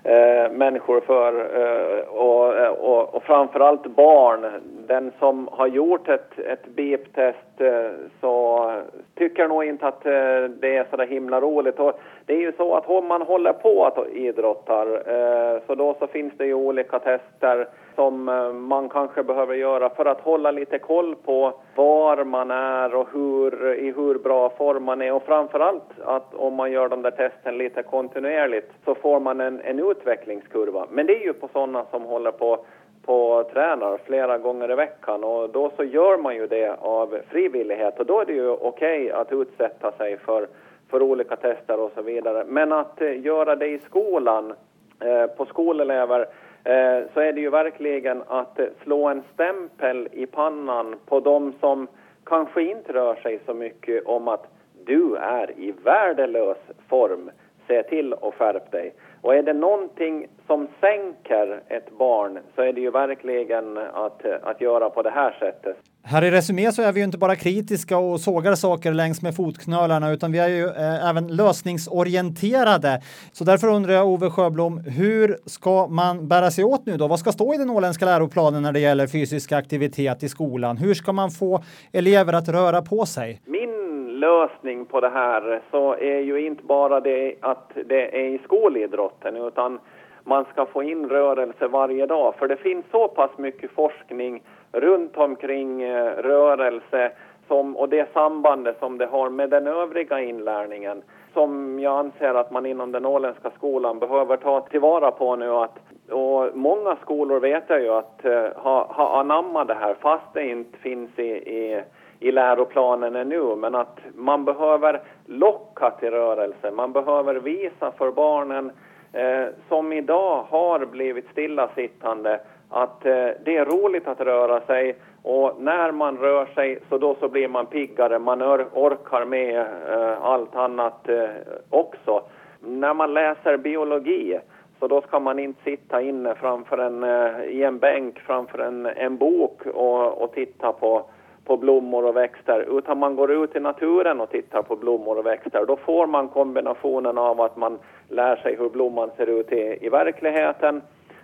eh, 0.04 0.52
människor 0.52 1.00
för 1.00 1.33
eh, 1.61 2.09
och, 2.09 2.71
och, 2.71 3.14
och 3.14 3.23
framförallt 3.23 3.87
barn. 3.87 4.47
Den 4.87 5.12
som 5.19 5.49
har 5.52 5.66
gjort 5.66 6.09
ett, 6.09 6.38
ett 6.38 6.66
BIP-test 6.66 7.61
eh, 7.61 7.90
så 8.21 8.73
tycker 9.14 9.49
nog 9.49 9.64
inte 9.64 9.87
att 9.87 10.07
eh, 10.07 10.45
det 10.61 10.76
är 10.76 10.87
så 10.90 10.97
där 10.97 11.07
himla 11.07 11.40
roligt. 11.40 11.80
Och 11.80 12.00
det 12.30 12.37
är 12.37 12.40
ju 12.40 12.52
så 12.52 12.75
att 12.75 12.87
om 12.87 13.06
man 13.06 13.22
håller 13.22 13.52
på 13.52 13.84
att 13.87 14.08
idrottar 14.08 14.87
eh, 14.87 15.60
så 15.66 15.75
då 15.75 15.96
så 15.99 16.06
finns 16.06 16.32
det 16.37 16.46
ju 16.46 16.54
olika 16.54 16.99
tester 16.99 17.68
som 17.94 18.28
eh, 18.28 18.52
man 18.52 18.88
kanske 18.88 19.22
behöver 19.22 19.54
göra 19.54 19.90
för 19.90 20.04
att 20.04 20.20
hålla 20.20 20.50
lite 20.50 20.78
koll 20.78 21.16
på 21.25 21.52
var 21.75 22.25
man 22.25 22.50
är 22.50 22.94
och 22.94 23.08
hur, 23.12 23.75
i 23.75 23.92
hur 23.92 24.18
bra 24.18 24.50
form 24.50 24.84
man 24.84 25.02
är 25.02 25.12
och 25.12 25.22
framförallt 25.22 26.00
att 26.04 26.34
om 26.34 26.54
man 26.54 26.72
gör 26.72 26.88
de 26.88 27.02
där 27.02 27.10
testen 27.10 27.58
lite 27.58 27.82
kontinuerligt 27.82 28.72
så 28.84 28.94
får 28.94 29.20
man 29.20 29.40
en, 29.40 29.60
en 29.60 29.90
utvecklingskurva. 29.90 30.87
Men 30.90 31.06
det 31.06 31.16
är 31.16 31.25
ju 31.25 31.32
på 31.32 31.49
sådana 31.52 31.84
som 31.90 32.02
håller 32.02 32.32
på 32.32 32.64
på 33.06 33.44
tränar 33.52 33.99
flera 34.04 34.38
gånger 34.38 34.72
i 34.72 34.75
veckan 34.75 35.25
och 35.25 35.50
då 35.50 35.70
så 35.76 35.84
gör 35.84 36.18
man 36.18 36.34
ju 36.34 36.46
det 36.46 36.76
av 36.80 37.18
frivillighet 37.28 38.00
och 38.00 38.06
då 38.06 38.20
är 38.20 38.25
det 38.25 38.32
ju 38.32 38.49
okej 38.49 39.10
att 39.10 39.32
utsätta 39.32 39.92
sig 39.92 40.18
för, 40.18 40.46
för 40.90 41.02
olika 41.02 41.37
tester 41.37 41.80
och 41.80 41.92
så 41.94 42.02
vidare. 42.02 42.44
Men 42.47 42.73
att 42.73 43.00
eh, 43.00 43.20
göra 43.20 43.56
det 43.56 43.66
i 43.66 43.78
skolan 43.78 44.52
eh, 45.00 45.26
på 45.26 45.47
skolelever 45.47 46.20
eh, 46.64 47.00
så 47.14 47.20
är 47.20 47.32
det 47.32 47.40
ju 47.40 47.50
verkligen 47.50 48.23
att 48.28 48.59
eh, 48.59 48.66
slå 48.82 49.09
en 49.09 49.23
stämpel 49.35 50.09
i 50.12 50.26
pannan 50.26 50.94
på 51.06 51.20
de 51.20 51.52
som 51.61 51.87
kanske 52.25 52.62
inte 52.62 52.92
rör 52.92 53.14
sig 53.14 53.40
så 53.47 53.54
mycket 53.54 54.06
om 54.06 54.28
att 54.28 54.47
du 54.85 55.16
är 55.16 55.50
i 55.61 55.75
värdelös 55.85 56.59
form. 56.88 57.30
Se 57.68 57.82
till 57.82 58.12
att 58.12 58.35
skärp 58.35 58.70
dig. 58.70 58.94
Och 59.22 59.34
är 59.34 59.42
det 59.42 59.52
någonting 59.52 60.26
som 60.46 60.68
sänker 60.80 61.62
ett 61.68 61.98
barn 61.98 62.38
så 62.54 62.62
är 62.62 62.72
det 62.72 62.80
ju 62.80 62.90
verkligen 62.90 63.78
att, 63.78 64.24
att 64.42 64.60
göra 64.60 64.90
på 64.90 65.02
det 65.02 65.10
här 65.10 65.36
sättet. 65.40 65.76
Här 66.02 66.24
i 66.24 66.30
Resumé 66.30 66.72
så 66.72 66.82
är 66.82 66.92
vi 66.92 67.00
ju 67.00 67.04
inte 67.04 67.18
bara 67.18 67.36
kritiska 67.36 67.98
och 67.98 68.20
sågar 68.20 68.54
saker 68.54 68.92
längs 68.92 69.22
med 69.22 69.36
fotknölarna 69.36 70.10
utan 70.10 70.32
vi 70.32 70.38
är 70.38 70.48
ju 70.48 70.66
eh, 70.66 71.08
även 71.08 71.36
lösningsorienterade. 71.36 73.02
Så 73.32 73.44
därför 73.44 73.68
undrar 73.68 73.94
jag 73.94 74.06
Ove 74.06 74.30
Sjöblom, 74.30 74.78
hur 74.78 75.38
ska 75.46 75.86
man 75.86 76.28
bära 76.28 76.50
sig 76.50 76.64
åt 76.64 76.86
nu 76.86 76.96
då? 76.96 77.08
Vad 77.08 77.18
ska 77.18 77.32
stå 77.32 77.54
i 77.54 77.56
den 77.56 77.70
åländska 77.70 78.04
läroplanen 78.04 78.62
när 78.62 78.72
det 78.72 78.80
gäller 78.80 79.06
fysisk 79.06 79.52
aktivitet 79.52 80.22
i 80.22 80.28
skolan? 80.28 80.76
Hur 80.76 80.94
ska 80.94 81.12
man 81.12 81.30
få 81.30 81.62
elever 81.92 82.32
att 82.32 82.48
röra 82.48 82.82
på 82.82 83.06
sig? 83.06 83.40
Min 83.44 83.79
lösning 84.20 84.84
på 84.84 85.00
det 85.00 85.08
här 85.08 85.60
så 85.70 85.94
är 85.94 86.20
ju 86.20 86.46
inte 86.46 86.64
bara 86.64 87.00
det 87.00 87.34
att 87.40 87.72
det 87.84 88.20
är 88.20 88.28
i 88.28 88.38
skolidrotten 88.44 89.36
utan 89.36 89.78
man 90.24 90.44
ska 90.52 90.66
få 90.66 90.82
in 90.82 91.08
rörelse 91.08 91.68
varje 91.68 92.06
dag. 92.06 92.34
För 92.34 92.48
det 92.48 92.56
finns 92.56 92.84
så 92.90 93.08
pass 93.08 93.30
mycket 93.36 93.70
forskning 93.70 94.42
runt 94.72 95.16
omkring 95.16 95.82
eh, 95.82 96.12
rörelse 96.12 97.12
som, 97.48 97.76
och 97.76 97.88
det 97.88 98.12
sambandet 98.12 98.78
som 98.78 98.98
det 98.98 99.06
har 99.06 99.30
med 99.30 99.50
den 99.50 99.66
övriga 99.66 100.20
inlärningen 100.20 101.02
som 101.32 101.80
jag 101.80 101.98
anser 101.98 102.34
att 102.34 102.50
man 102.50 102.66
inom 102.66 102.92
den 102.92 103.06
åländska 103.06 103.50
skolan 103.50 103.98
behöver 103.98 104.36
ta 104.36 104.60
tillvara 104.60 105.10
på 105.10 105.36
nu. 105.36 105.50
Att, 105.50 105.78
och 106.10 106.56
många 106.56 106.96
skolor 107.02 107.40
vet 107.40 107.64
jag 107.68 107.82
ju 107.82 107.90
att 107.90 108.24
eh, 108.24 108.48
ha, 108.56 108.92
ha 108.92 109.20
anammat 109.20 109.68
det 109.68 109.74
här 109.74 109.94
fast 110.00 110.34
det 110.34 110.48
inte 110.48 110.78
finns 110.78 111.18
i, 111.18 111.22
i, 111.22 111.82
i 112.20 112.32
läroplanen 112.32 113.16
ännu, 113.16 113.56
men 113.56 113.74
att 113.74 113.98
man 114.14 114.44
behöver 114.44 115.00
locka 115.26 115.90
till 115.90 116.10
rörelse. 116.10 116.70
Man 116.70 116.92
behöver 116.92 117.34
visa 117.34 117.92
för 117.92 118.10
barnen 118.10 118.72
eh, 119.12 119.46
som 119.68 119.92
idag 119.92 120.44
har 120.50 120.84
blivit 120.86 121.30
stillasittande 121.32 122.40
att 122.70 123.06
eh, 123.06 123.28
det 123.44 123.56
är 123.56 123.64
roligt 123.64 124.08
att 124.08 124.20
röra 124.20 124.60
sig 124.60 124.96
och 125.22 125.56
när 125.58 125.92
man 125.92 126.18
rör 126.18 126.46
sig 126.46 126.78
så 126.88 126.98
då 126.98 127.16
så 127.20 127.28
blir 127.28 127.48
man 127.48 127.66
piggare, 127.66 128.18
man 128.18 128.42
or 128.42 128.66
orkar 128.74 129.24
med 129.24 129.66
eh, 129.88 130.24
allt 130.24 130.56
annat 130.56 131.08
eh, 131.08 131.28
också. 131.70 132.22
När 132.60 132.94
man 132.94 133.14
läser 133.14 133.56
biologi 133.56 134.38
så 134.78 134.88
då 134.88 135.00
ska 135.00 135.20
man 135.20 135.38
inte 135.38 135.62
sitta 135.62 136.02
inne 136.02 136.34
framför 136.34 136.78
en, 136.78 137.04
eh, 137.04 137.44
i 137.44 137.62
en 137.62 137.78
bänk 137.78 138.18
framför 138.18 138.58
en, 138.58 138.86
en 138.86 139.16
bok 139.16 139.66
och, 139.66 140.22
och 140.22 140.32
titta 140.32 140.72
på, 140.72 141.04
på 141.50 141.57
blommor 141.57 142.04
och 142.04 142.16
växter, 142.16 142.78
utan 142.78 142.99
man 142.99 143.16
går 143.16 143.30
ut 143.30 143.57
i 143.57 143.61
naturen 143.61 144.21
och 144.21 144.30
tittar 144.30 144.62
på 144.62 144.76
blommor 144.76 145.19
och 145.19 145.26
växter. 145.26 145.64
Då 145.66 145.76
får 145.76 146.07
man 146.07 146.28
kombinationen 146.28 147.19
av 147.19 147.40
att 147.40 147.57
man 147.57 147.78
lär 148.09 148.37
sig 148.37 148.57
hur 148.57 148.69
blomman 148.69 149.11
ser 149.16 149.26
ut 149.26 149.52
i, 149.52 149.78
i 149.80 149.88
verkligheten, 149.88 150.83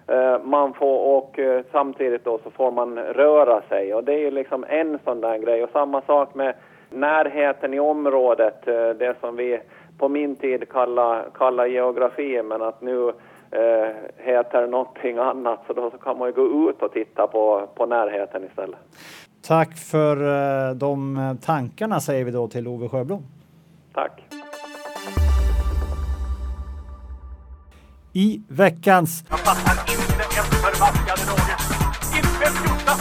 eh, 0.08 0.38
man 0.44 0.74
får, 0.74 1.16
och 1.16 1.38
eh, 1.38 1.62
samtidigt 1.72 2.24
då 2.24 2.38
så 2.44 2.50
får 2.50 2.70
man 2.70 2.98
röra 2.98 3.62
sig 3.68 3.94
och 3.94 4.04
det 4.04 4.14
är 4.14 4.18
ju 4.18 4.30
liksom 4.30 4.64
en 4.68 4.98
sån 5.04 5.20
där 5.20 5.38
grej. 5.38 5.62
Och 5.62 5.70
samma 5.72 6.00
sak 6.00 6.34
med 6.34 6.54
närheten 6.90 7.74
i 7.74 7.80
området, 7.80 8.68
eh, 8.68 8.88
det 8.88 9.16
som 9.20 9.36
vi 9.36 9.60
på 9.98 10.08
min 10.08 10.36
tid 10.36 10.68
kallade 10.68 11.24
kallade 11.34 11.68
geografi, 11.68 12.42
men 12.42 12.62
att 12.62 12.80
nu 12.80 13.12
eh, 13.50 13.88
heter 14.16 14.66
någonting 14.66 15.18
annat 15.18 15.60
så 15.66 15.72
då 15.72 15.90
så 15.90 15.98
kan 15.98 16.18
man 16.18 16.28
ju 16.28 16.34
gå 16.34 16.70
ut 16.70 16.82
och 16.82 16.92
titta 16.92 17.26
på, 17.26 17.68
på 17.74 17.86
närheten 17.86 18.44
istället. 18.44 18.78
Tack 19.46 19.76
för 19.76 20.16
eh, 20.68 20.74
de 20.74 21.38
tankarna 21.42 22.00
säger 22.00 22.24
vi 22.24 22.30
då 22.30 22.48
till 22.48 22.68
Ove 22.68 22.88
Sjöblom. 22.88 23.22
Tack. 23.94 24.22
I 28.12 28.42
veckans... 28.48 29.24
Jag 29.28 29.38
fattar 29.38 29.92
inte 29.92 30.24
en 30.24 30.44
förbaskad 30.44 31.18
Roger. 31.28 31.56
Inte 32.16 32.46
en 32.46 32.64
jota. 32.64 32.92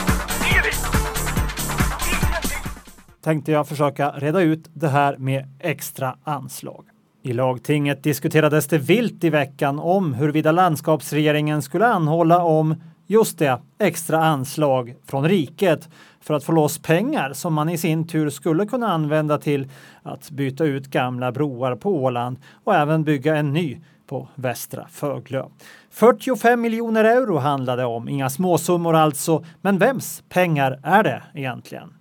Tänkte 3.22 3.52
jag 3.52 3.68
försöka 3.68 4.12
reda 4.12 4.42
ut 4.42 4.70
det 4.74 4.88
här 4.88 5.18
med 5.18 5.48
extra 5.60 6.18
anslag. 6.24 6.86
I 7.22 7.34
lagtinget 7.34 8.04
diskuterades 8.04 8.68
det 8.68 8.78
vilt 8.78 9.24
i 9.24 9.30
veckan 9.30 9.80
om 9.80 10.14
huruvida 10.14 10.52
landskapsregeringen 10.52 11.62
skulle 11.62 11.88
anhålla 11.88 12.44
om 12.44 12.76
just 13.08 13.40
det, 13.40 13.62
extra 13.80 14.24
anslag 14.24 14.96
från 15.06 15.28
riket 15.30 15.90
för 16.22 16.34
att 16.34 16.44
få 16.44 16.52
loss 16.52 16.80
pengar 16.80 17.34
som 17.34 17.54
man 17.54 17.70
i 17.70 17.78
sin 17.78 18.08
tur 18.08 18.30
skulle 18.30 18.66
kunna 18.66 18.88
använda 18.88 19.38
till 19.38 19.70
att 20.04 20.32
byta 20.32 20.66
ut 20.66 20.88
gamla 20.88 21.32
broar 21.32 21.76
på 21.76 22.04
Åland 22.04 22.38
och 22.64 22.76
även 22.76 23.04
bygga 23.04 23.36
en 23.36 23.54
ny 23.54 23.80
på 24.08 24.28
Västra 24.36 24.88
Föglö. 24.92 25.46
45 25.92 26.62
miljoner 26.62 27.04
euro 27.04 27.38
handlade 27.38 27.86
om, 27.86 28.10
inga 28.10 28.30
småsummor 28.30 28.96
alltså, 28.96 29.46
men 29.62 29.78
vems 29.78 30.24
pengar 30.30 30.80
är 30.84 31.04
det 31.04 31.24
egentligen? 31.34 31.94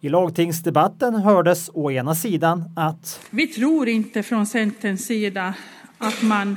I 0.00 0.08
lagtingsdebatten 0.08 1.14
hördes 1.14 1.70
å 1.74 1.90
ena 1.90 2.14
sidan 2.14 2.64
att 2.76 3.20
Vi 3.30 3.46
tror 3.46 3.88
inte 3.88 4.22
från 4.22 4.46
Centerns 4.46 5.06
sida 5.06 5.54
att 5.98 6.22
man 6.22 6.56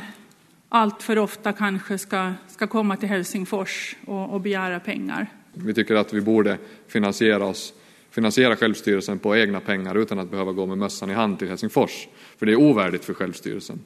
allt 0.69 1.03
för 1.03 1.17
ofta 1.17 1.53
kanske 1.53 1.97
ska, 1.97 2.33
ska 2.47 2.67
komma 2.67 2.95
till 2.97 3.09
Helsingfors 3.09 3.95
och, 4.05 4.33
och 4.33 4.41
begära 4.41 4.79
pengar. 4.79 5.27
Vi 5.53 5.73
tycker 5.73 5.95
att 5.95 6.13
vi 6.13 6.21
borde 6.21 6.57
finansiera, 6.87 7.45
oss, 7.45 7.73
finansiera 8.11 8.55
självstyrelsen 8.55 9.19
på 9.19 9.37
egna 9.37 9.59
pengar 9.59 9.95
utan 9.95 10.19
att 10.19 10.31
behöva 10.31 10.51
gå 10.51 10.65
med 10.65 10.77
mössan 10.77 11.11
i 11.11 11.13
hand 11.13 11.39
till 11.39 11.47
Helsingfors. 11.47 12.07
För 12.37 12.45
det 12.45 12.51
är 12.51 12.59
ovärdigt 12.59 13.05
för 13.05 13.13
självstyrelsen. 13.13 13.79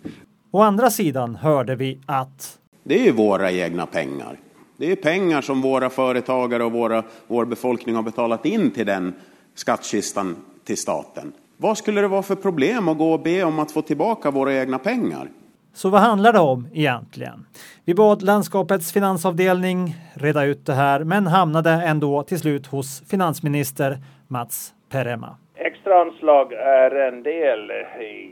Å 0.52 0.62
andra 0.62 0.90
sidan 0.90 1.36
hörde 1.36 1.76
vi 1.76 2.00
att 2.06 2.60
Det 2.84 3.08
är 3.08 3.12
våra 3.12 3.52
egna 3.52 3.86
pengar. 3.86 4.40
Det 4.78 4.92
är 4.92 4.96
pengar 4.96 5.42
som 5.42 5.62
våra 5.62 5.90
företagare 5.90 6.64
och 6.64 6.72
våra, 6.72 7.04
vår 7.28 7.46
befolkning 7.46 7.96
har 7.96 8.04
betalat 8.04 8.46
in 8.46 8.72
till 8.72 8.86
den 8.86 9.14
skattkistan 9.56 10.36
till 10.64 10.78
staten. 10.78 11.34
Vad 11.58 11.78
skulle 11.78 12.02
det 12.02 12.08
vara 12.08 12.24
för 12.24 12.36
problem 12.36 12.88
att 12.88 12.98
gå 12.98 13.14
och 13.14 13.20
be 13.20 13.44
om 13.44 13.60
att 13.60 13.72
få 13.72 13.82
tillbaka 13.82 14.32
våra 14.32 14.54
egna 14.54 14.80
pengar? 14.80 15.30
Så 15.76 15.90
vad 15.90 16.02
handlar 16.02 16.34
det 16.34 16.40
om 16.40 16.68
egentligen? 16.74 17.46
Vi 17.86 17.94
bad 17.94 18.22
landskapets 18.22 18.94
finansavdelning 18.94 19.96
reda 20.14 20.44
ut 20.46 20.66
det 20.66 20.74
här 20.74 21.00
men 21.04 21.28
hamnade 21.28 21.70
ändå 21.70 22.24
till 22.24 22.40
slut 22.40 22.68
hos 22.68 23.10
finansminister 23.12 23.98
Mats 24.28 24.74
Perema. 24.92 25.36
Extra 25.56 26.02
anslag 26.02 26.54
är 26.54 26.92
en 26.92 27.24
del 27.24 27.72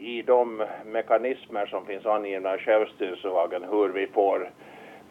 i 0.02 0.24
de 0.28 0.64
mekanismer 0.86 1.66
som 1.66 1.86
finns 1.86 2.06
angivna 2.06 2.56
i 2.56 2.58
självstyrelselagen 2.58 3.64
hur 3.72 3.90
vi 3.90 4.08
får, 4.08 4.52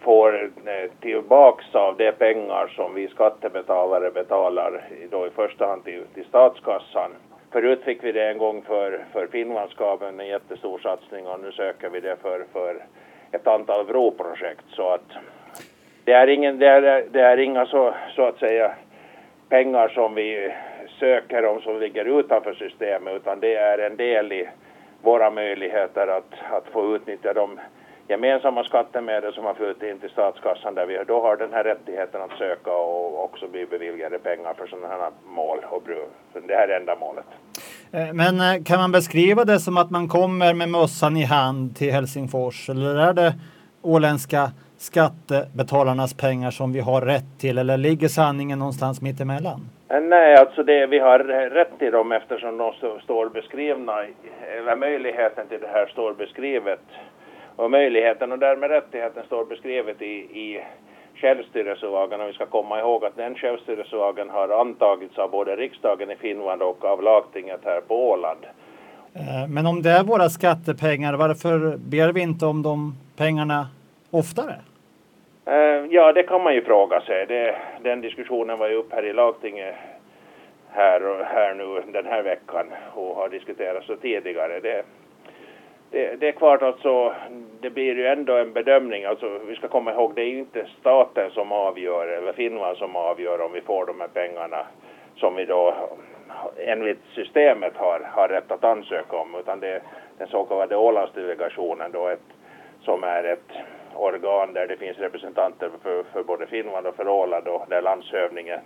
får 0.00 0.50
eh, 0.64 0.90
tillbaks 1.00 1.74
av 1.74 1.96
de 1.96 2.12
pengar 2.12 2.72
som 2.76 2.94
vi 2.94 3.08
skattebetalare 3.08 4.10
betalar 4.10 4.88
då 5.10 5.26
i 5.26 5.30
första 5.30 5.66
hand 5.66 5.84
till, 5.84 6.02
till 6.14 6.24
statskassan. 6.24 7.10
Förut 7.52 7.82
fick 7.84 8.04
vi 8.04 8.12
det 8.12 8.28
en 8.28 8.38
gång 8.38 8.62
för, 8.62 9.04
för 9.12 9.26
Finlandskabeln, 9.26 10.20
en 10.20 10.26
jättestor 10.26 10.78
satsning 10.78 11.26
och 11.26 11.40
nu 11.40 11.52
söker 11.52 11.90
vi 11.90 12.00
det 12.00 12.16
för, 12.22 12.44
för 12.52 12.76
ett 13.32 13.46
antal 13.46 13.86
broprojekt. 13.86 14.64
Så 14.68 14.88
att 14.88 15.12
det 16.04 16.12
är, 16.12 16.26
ingen, 16.26 16.58
det 16.58 16.66
är, 16.66 17.04
det 17.10 17.20
är 17.20 17.36
inga 17.36 17.66
så, 17.66 17.94
så 18.16 18.22
att 18.22 18.38
säga 18.38 18.74
pengar 19.48 19.88
som 19.88 20.14
vi 20.14 20.52
söker 20.98 21.46
om 21.46 21.60
som 21.60 21.80
ligger 21.80 22.20
utanför 22.20 22.54
systemet 22.54 23.14
utan 23.16 23.40
det 23.40 23.54
är 23.54 23.78
en 23.78 23.96
del 23.96 24.32
i 24.32 24.48
våra 25.02 25.30
möjligheter 25.30 26.06
att, 26.06 26.34
att 26.50 26.66
få 26.72 26.96
utnyttja 26.96 27.32
de 27.32 27.60
gemensamma 28.10 28.64
skattemedel 28.64 29.32
som 29.32 29.44
har 29.44 29.54
flutit 29.54 29.82
in 29.82 29.98
till 29.98 30.10
statskassan 30.10 30.74
där 30.74 30.86
vi 30.86 30.98
då 31.06 31.22
har 31.22 31.36
den 31.36 31.52
här 31.52 31.64
rättigheten 31.64 32.22
att 32.22 32.38
söka 32.38 32.72
och 32.72 33.24
också 33.24 33.48
bli 33.48 33.66
beviljade 33.66 34.18
pengar 34.18 34.54
för 34.54 34.66
sådana 34.66 34.88
här 34.88 35.10
mål 35.26 35.58
och 35.70 35.82
det 36.48 36.54
här 36.54 36.68
ändamålet. 36.68 37.24
Eh, 37.92 38.12
Men 38.12 38.40
eh, 38.40 38.64
kan 38.64 38.78
man 38.78 38.92
beskriva 38.92 39.44
det 39.44 39.58
som 39.58 39.76
att 39.76 39.90
man 39.90 40.08
kommer 40.08 40.54
med 40.54 40.68
mössan 40.68 41.16
i 41.16 41.24
hand 41.24 41.76
till 41.76 41.92
Helsingfors 41.92 42.68
eller 42.70 42.96
är 43.08 43.12
det 43.12 43.34
åländska 43.82 44.50
skattebetalarnas 44.78 46.14
pengar 46.14 46.50
som 46.50 46.72
vi 46.72 46.80
har 46.80 47.00
rätt 47.00 47.38
till 47.40 47.58
eller 47.58 47.76
ligger 47.76 48.08
sanningen 48.08 48.58
någonstans 48.58 49.02
mitt 49.02 49.20
emellan? 49.20 49.60
Eh, 49.88 50.00
Nej, 50.00 50.36
alltså 50.36 50.62
det, 50.62 50.86
vi 50.86 50.98
har 50.98 51.18
rätt 51.50 51.78
till 51.78 51.92
dem 51.92 52.12
eftersom 52.12 52.56
de 52.58 52.72
stå, 52.72 52.98
står 53.00 53.28
beskrivna, 53.28 53.92
eller 54.58 54.76
möjligheten 54.76 55.48
till 55.48 55.60
det 55.60 55.68
här 55.72 55.86
står 55.86 56.14
beskrivet. 56.14 56.80
Och 57.60 57.70
möjligheten 57.70 58.32
och 58.32 58.38
därmed 58.38 58.70
rättigheten 58.70 59.22
står 59.26 59.44
beskrivet 59.44 60.02
i, 60.02 60.14
i 60.44 60.60
självstyrelselagen 61.14 62.20
och 62.20 62.28
vi 62.28 62.32
ska 62.32 62.46
komma 62.46 62.80
ihåg 62.80 63.04
att 63.04 63.16
den 63.16 63.34
självstyrelselagen 63.34 64.30
har 64.30 64.48
antagits 64.48 65.18
av 65.18 65.30
både 65.30 65.56
riksdagen 65.56 66.10
i 66.10 66.16
Finland 66.16 66.62
och 66.62 66.84
av 66.84 67.02
lagtinget 67.02 67.60
här 67.64 67.80
på 67.80 68.10
Åland. 68.10 68.46
Eh, 69.14 69.48
Men 69.48 69.66
om 69.66 69.82
det 69.82 69.90
är 69.90 70.04
våra 70.04 70.28
skattepengar, 70.28 71.14
varför 71.14 71.76
ber 71.76 72.12
vi 72.12 72.20
inte 72.20 72.46
om 72.46 72.62
de 72.62 72.94
pengarna 73.16 73.66
oftare? 74.10 74.54
Eh, 75.44 75.86
Ja, 75.90 76.12
det 76.12 76.22
kan 76.22 76.42
man 76.42 76.54
ju 76.54 76.64
fråga 76.64 77.00
sig. 77.00 77.26
Det, 77.26 77.56
den 77.82 78.00
diskussionen 78.00 78.58
var 78.58 78.68
ju 78.68 78.74
upp 78.74 78.92
här 78.92 79.06
i 79.06 79.12
lagtinget 79.12 79.74
här, 80.68 81.06
och, 81.06 81.24
här 81.24 81.54
nu 81.54 81.92
den 81.92 82.06
här 82.06 82.22
veckan 82.22 82.66
och 82.94 83.16
har 83.16 83.28
diskuterats 83.28 83.86
så 83.86 83.96
tidigare. 83.96 84.60
Det, 84.60 84.82
det, 85.90 86.20
det 86.20 86.28
är 86.28 86.32
klart 86.32 86.62
alltså, 86.62 87.14
det 87.60 87.70
blir 87.70 87.96
ju 87.96 88.06
ändå 88.06 88.36
en 88.36 88.52
bedömning. 88.52 89.04
Alltså, 89.04 89.38
vi 89.46 89.56
ska 89.56 89.68
komma 89.68 89.92
ihåg, 89.92 90.12
det 90.14 90.22
är 90.22 90.38
inte 90.38 90.66
staten 90.80 91.30
som 91.30 91.52
avgör 91.52 92.08
eller 92.08 92.32
Finland 92.32 92.76
som 92.76 92.96
avgör 92.96 93.40
om 93.40 93.52
vi 93.52 93.60
får 93.60 93.86
de 93.86 94.00
här 94.00 94.08
pengarna 94.08 94.66
som 95.16 95.34
vi 95.34 95.44
då 95.44 95.74
enligt 96.56 97.00
systemet 97.14 97.76
har, 97.76 98.00
har 98.00 98.28
rätt 98.28 98.50
att 98.50 98.64
ansöka 98.64 99.16
om, 99.16 99.34
utan 99.40 99.60
det 99.60 99.68
är 99.68 99.82
den 100.18 100.28
så 100.28 100.44
kallade 100.44 100.76
Ålandsdelegationen 100.76 101.92
då 101.92 102.08
ett, 102.08 102.28
som 102.82 103.04
är 103.04 103.24
ett 103.24 103.52
organ 103.94 104.52
där 104.52 104.66
det 104.66 104.76
finns 104.76 104.98
representanter 104.98 105.70
för, 105.82 106.02
för 106.12 106.22
både 106.22 106.46
Finland 106.46 106.86
och 106.86 106.96
för 106.96 107.08
Åland 107.08 107.48
och 107.48 107.66
där 107.68 107.82
landshövdingen 107.82 108.60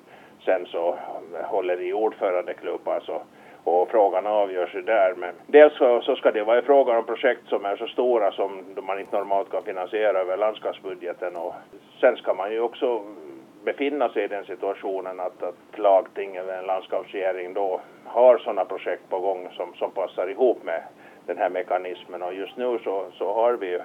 sen 0.45 0.67
så 0.67 0.99
håller 1.43 1.81
i 1.81 1.93
ordförandeklubb 1.93 2.89
alltså. 2.89 3.23
Och 3.65 3.89
frågan 3.91 4.27
avgörs 4.27 4.75
ju 4.75 4.83
där. 4.83 5.15
Men 5.17 5.35
dels 5.47 5.77
så, 5.77 6.01
så 6.01 6.17
ska 6.17 6.31
det 6.31 6.45
vara 6.45 6.63
fråga 6.63 6.99
om 6.99 7.07
projekt 7.07 7.49
som 7.49 7.65
är 7.65 7.77
så 7.77 7.87
stora 7.87 8.33
som 8.33 8.65
man 8.83 9.01
inte 9.01 9.17
normalt 9.17 9.51
kan 9.51 9.63
finansiera 9.63 10.19
över 10.19 10.37
landskapsbudgeten. 10.37 11.37
Och 11.37 11.55
sen 12.01 12.17
ska 12.17 12.35
man 12.35 12.53
ju 12.53 12.61
också 12.61 13.03
befinna 13.65 14.09
sig 14.09 14.25
i 14.25 14.29
den 14.29 14.45
situationen 14.45 15.21
att, 15.21 15.43
att 15.43 15.79
lagting 15.79 16.37
eller 16.37 16.59
en 16.59 16.67
landskapsregering 16.67 17.55
då 17.55 17.81
har 18.05 18.39
sådana 18.39 18.65
projekt 18.65 19.11
på 19.11 19.19
gång 19.19 19.49
som, 19.57 19.75
som 19.75 19.91
passar 19.91 20.31
ihop 20.31 20.65
med 20.65 20.83
den 21.27 21.39
här 21.39 21.51
mekanismen. 21.51 22.23
Och 22.23 22.35
just 22.35 22.57
nu 22.57 22.79
så, 22.85 23.07
så 23.19 23.35
har 23.35 23.53
vi 23.53 23.67
ju 23.67 23.81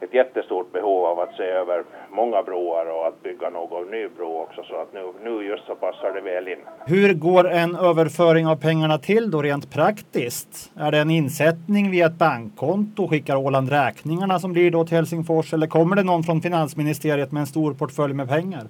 ett 0.00 0.14
jättestort 0.14 0.72
behov 0.72 1.04
av 1.04 1.20
att 1.20 1.36
se 1.36 1.42
över 1.42 1.82
många 2.10 2.42
broar 2.42 2.86
och 2.86 3.06
att 3.06 3.22
bygga 3.22 3.50
någon 3.50 3.90
ny 3.90 4.08
bro 4.08 4.38
också 4.38 4.62
så 4.62 4.76
att 4.76 4.92
nu, 4.92 5.12
nu 5.24 5.46
just 5.46 5.66
så 5.66 5.74
passar 5.74 6.12
det 6.12 6.20
väl 6.20 6.48
in. 6.48 6.58
Hur 6.86 7.14
går 7.14 7.50
en 7.50 7.76
överföring 7.76 8.46
av 8.46 8.56
pengarna 8.56 8.98
till 8.98 9.30
då 9.30 9.42
rent 9.42 9.74
praktiskt? 9.74 10.72
Är 10.76 10.90
det 10.90 10.98
en 10.98 11.10
insättning 11.10 11.90
via 11.90 12.06
ett 12.06 12.18
bankkonto? 12.18 13.08
Skickar 13.08 13.36
Åland 13.36 13.70
räkningarna 13.70 14.38
som 14.38 14.52
blir 14.52 14.70
då 14.70 14.84
till 14.84 14.96
Helsingfors 14.96 15.54
eller 15.54 15.66
kommer 15.66 15.96
det 15.96 16.02
någon 16.02 16.22
från 16.22 16.40
finansministeriet 16.40 17.32
med 17.32 17.40
en 17.40 17.46
stor 17.46 17.74
portfölj 17.74 18.14
med 18.14 18.28
pengar? 18.28 18.62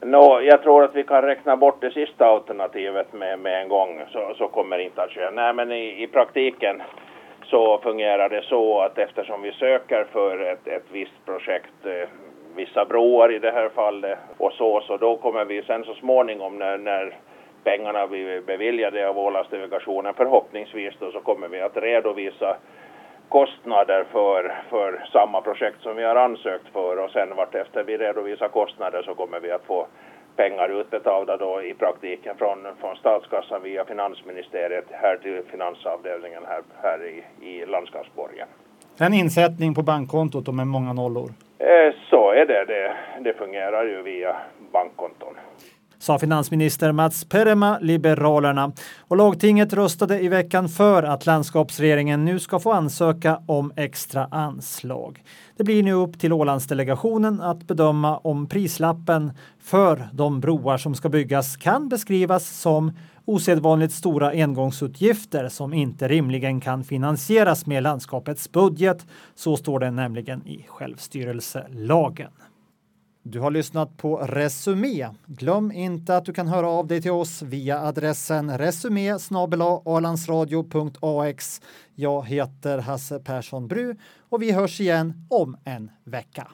Nå, 0.00 0.40
jag 0.40 0.62
tror 0.62 0.84
att 0.84 0.94
vi 0.94 1.04
kan 1.04 1.22
räkna 1.22 1.56
bort 1.56 1.80
det 1.80 1.90
sista 1.90 2.24
alternativet 2.24 3.12
med, 3.12 3.38
med 3.38 3.62
en 3.62 3.68
gång 3.68 4.00
så, 4.12 4.34
så 4.38 4.48
kommer 4.48 4.78
det 4.78 4.84
inte 4.84 5.02
att 5.02 5.10
ske. 5.10 5.30
Nej, 5.30 5.54
men 5.54 5.72
i, 5.72 6.02
i 6.02 6.06
praktiken 6.06 6.82
så 7.46 7.78
fungerar 7.78 8.28
det 8.28 8.42
så 8.42 8.80
att 8.80 8.98
eftersom 8.98 9.42
vi 9.42 9.52
söker 9.52 10.04
för 10.12 10.52
ett, 10.52 10.66
ett 10.66 10.86
visst 10.92 11.24
projekt, 11.26 11.86
eh, 11.86 12.08
vissa 12.56 12.84
broar 12.84 13.32
i 13.32 13.38
det 13.38 13.50
här 13.50 13.68
fallet 13.68 14.18
och 14.38 14.52
så, 14.52 14.80
så 14.80 14.96
då 14.96 15.16
kommer 15.16 15.44
vi 15.44 15.62
sen 15.62 15.84
så 15.84 15.94
småningom 15.94 16.58
när, 16.58 16.78
när 16.78 17.16
pengarna 17.64 18.06
blir 18.06 18.40
beviljade 18.40 19.08
av 19.08 19.18
Ålandsdelegationen 19.18 20.14
förhoppningsvis 20.14 20.94
då 21.00 21.10
så 21.10 21.20
kommer 21.20 21.48
vi 21.48 21.60
att 21.60 21.76
redovisa 21.76 22.56
kostnader 23.28 24.04
för, 24.12 24.54
för 24.70 25.04
samma 25.12 25.40
projekt 25.40 25.82
som 25.82 25.96
vi 25.96 26.04
har 26.04 26.16
ansökt 26.16 26.68
för 26.72 26.98
och 26.98 27.10
sen 27.10 27.36
vartefter 27.36 27.84
vi 27.84 27.98
redovisar 27.98 28.48
kostnader 28.48 29.02
så 29.02 29.14
kommer 29.14 29.40
vi 29.40 29.50
att 29.50 29.64
få 29.64 29.86
pengar 30.36 30.80
utbetalda 30.80 31.36
då 31.36 31.62
i 31.62 31.74
praktiken 31.74 32.36
från, 32.36 32.58
från 32.80 32.96
statskassan 32.96 33.62
via 33.62 33.84
finansministeriet 33.84 34.84
här 34.90 35.16
till 35.16 35.42
finansavdelningen 35.50 36.42
här, 36.48 36.62
här 36.82 36.98
i, 37.06 37.46
i 37.46 37.66
landskapsborgen. 37.66 38.48
En 38.98 39.14
insättning 39.14 39.74
på 39.74 39.82
bankkontot 39.82 40.48
och 40.48 40.54
med 40.54 40.66
många 40.66 40.92
nollor? 40.92 41.30
Eh, 41.58 41.94
så 42.10 42.30
är 42.30 42.46
det. 42.46 42.64
det. 42.64 42.96
Det 43.20 43.34
fungerar 43.34 43.84
ju 43.84 44.02
via 44.02 44.36
bankkonton 44.72 45.34
sa 46.04 46.18
finansminister 46.18 46.92
Mats 46.92 47.24
Perema, 47.24 47.78
Liberalerna. 47.78 48.72
Och 48.98 49.16
lagtinget 49.16 49.72
röstade 49.72 50.20
i 50.20 50.28
veckan 50.28 50.68
för 50.68 51.02
att 51.02 51.26
landskapsregeringen 51.26 52.24
nu 52.24 52.38
ska 52.38 52.58
få 52.58 52.72
ansöka 52.72 53.40
om 53.46 53.72
extra 53.76 54.28
anslag. 54.30 55.22
Det 55.56 55.64
blir 55.64 55.82
nu 55.82 55.92
upp 55.92 56.18
till 56.18 56.32
Ålandsdelegationen 56.32 57.40
att 57.40 57.66
bedöma 57.66 58.18
om 58.18 58.46
prislappen 58.46 59.32
för 59.60 60.08
de 60.12 60.40
broar 60.40 60.78
som 60.78 60.94
ska 60.94 61.08
byggas 61.08 61.56
kan 61.56 61.88
beskrivas 61.88 62.60
som 62.60 62.92
osedvanligt 63.24 63.92
stora 63.92 64.30
engångsutgifter 64.30 65.48
som 65.48 65.74
inte 65.74 66.08
rimligen 66.08 66.60
kan 66.60 66.84
finansieras 66.84 67.66
med 67.66 67.82
landskapets 67.82 68.52
budget. 68.52 69.06
Så 69.34 69.56
står 69.56 69.78
det 69.78 69.90
nämligen 69.90 70.46
i 70.46 70.64
självstyrelselagen. 70.68 72.30
Du 73.26 73.40
har 73.40 73.50
lyssnat 73.50 73.96
på 73.96 74.16
Resumé. 74.16 75.08
Glöm 75.26 75.72
inte 75.72 76.16
att 76.16 76.24
du 76.24 76.32
kan 76.32 76.48
höra 76.48 76.68
av 76.68 76.86
dig 76.86 77.02
till 77.02 77.10
oss 77.10 77.42
via 77.42 77.80
adressen 77.80 78.58
resumé 78.58 79.18
alandsradio.ax. 79.84 81.60
Jag 81.94 82.26
heter 82.26 82.78
Hasse 82.78 83.18
Persson 83.18 83.68
Bru 83.68 83.96
och 84.28 84.42
vi 84.42 84.52
hörs 84.52 84.80
igen 84.80 85.26
om 85.30 85.56
en 85.64 85.90
vecka. 86.04 86.48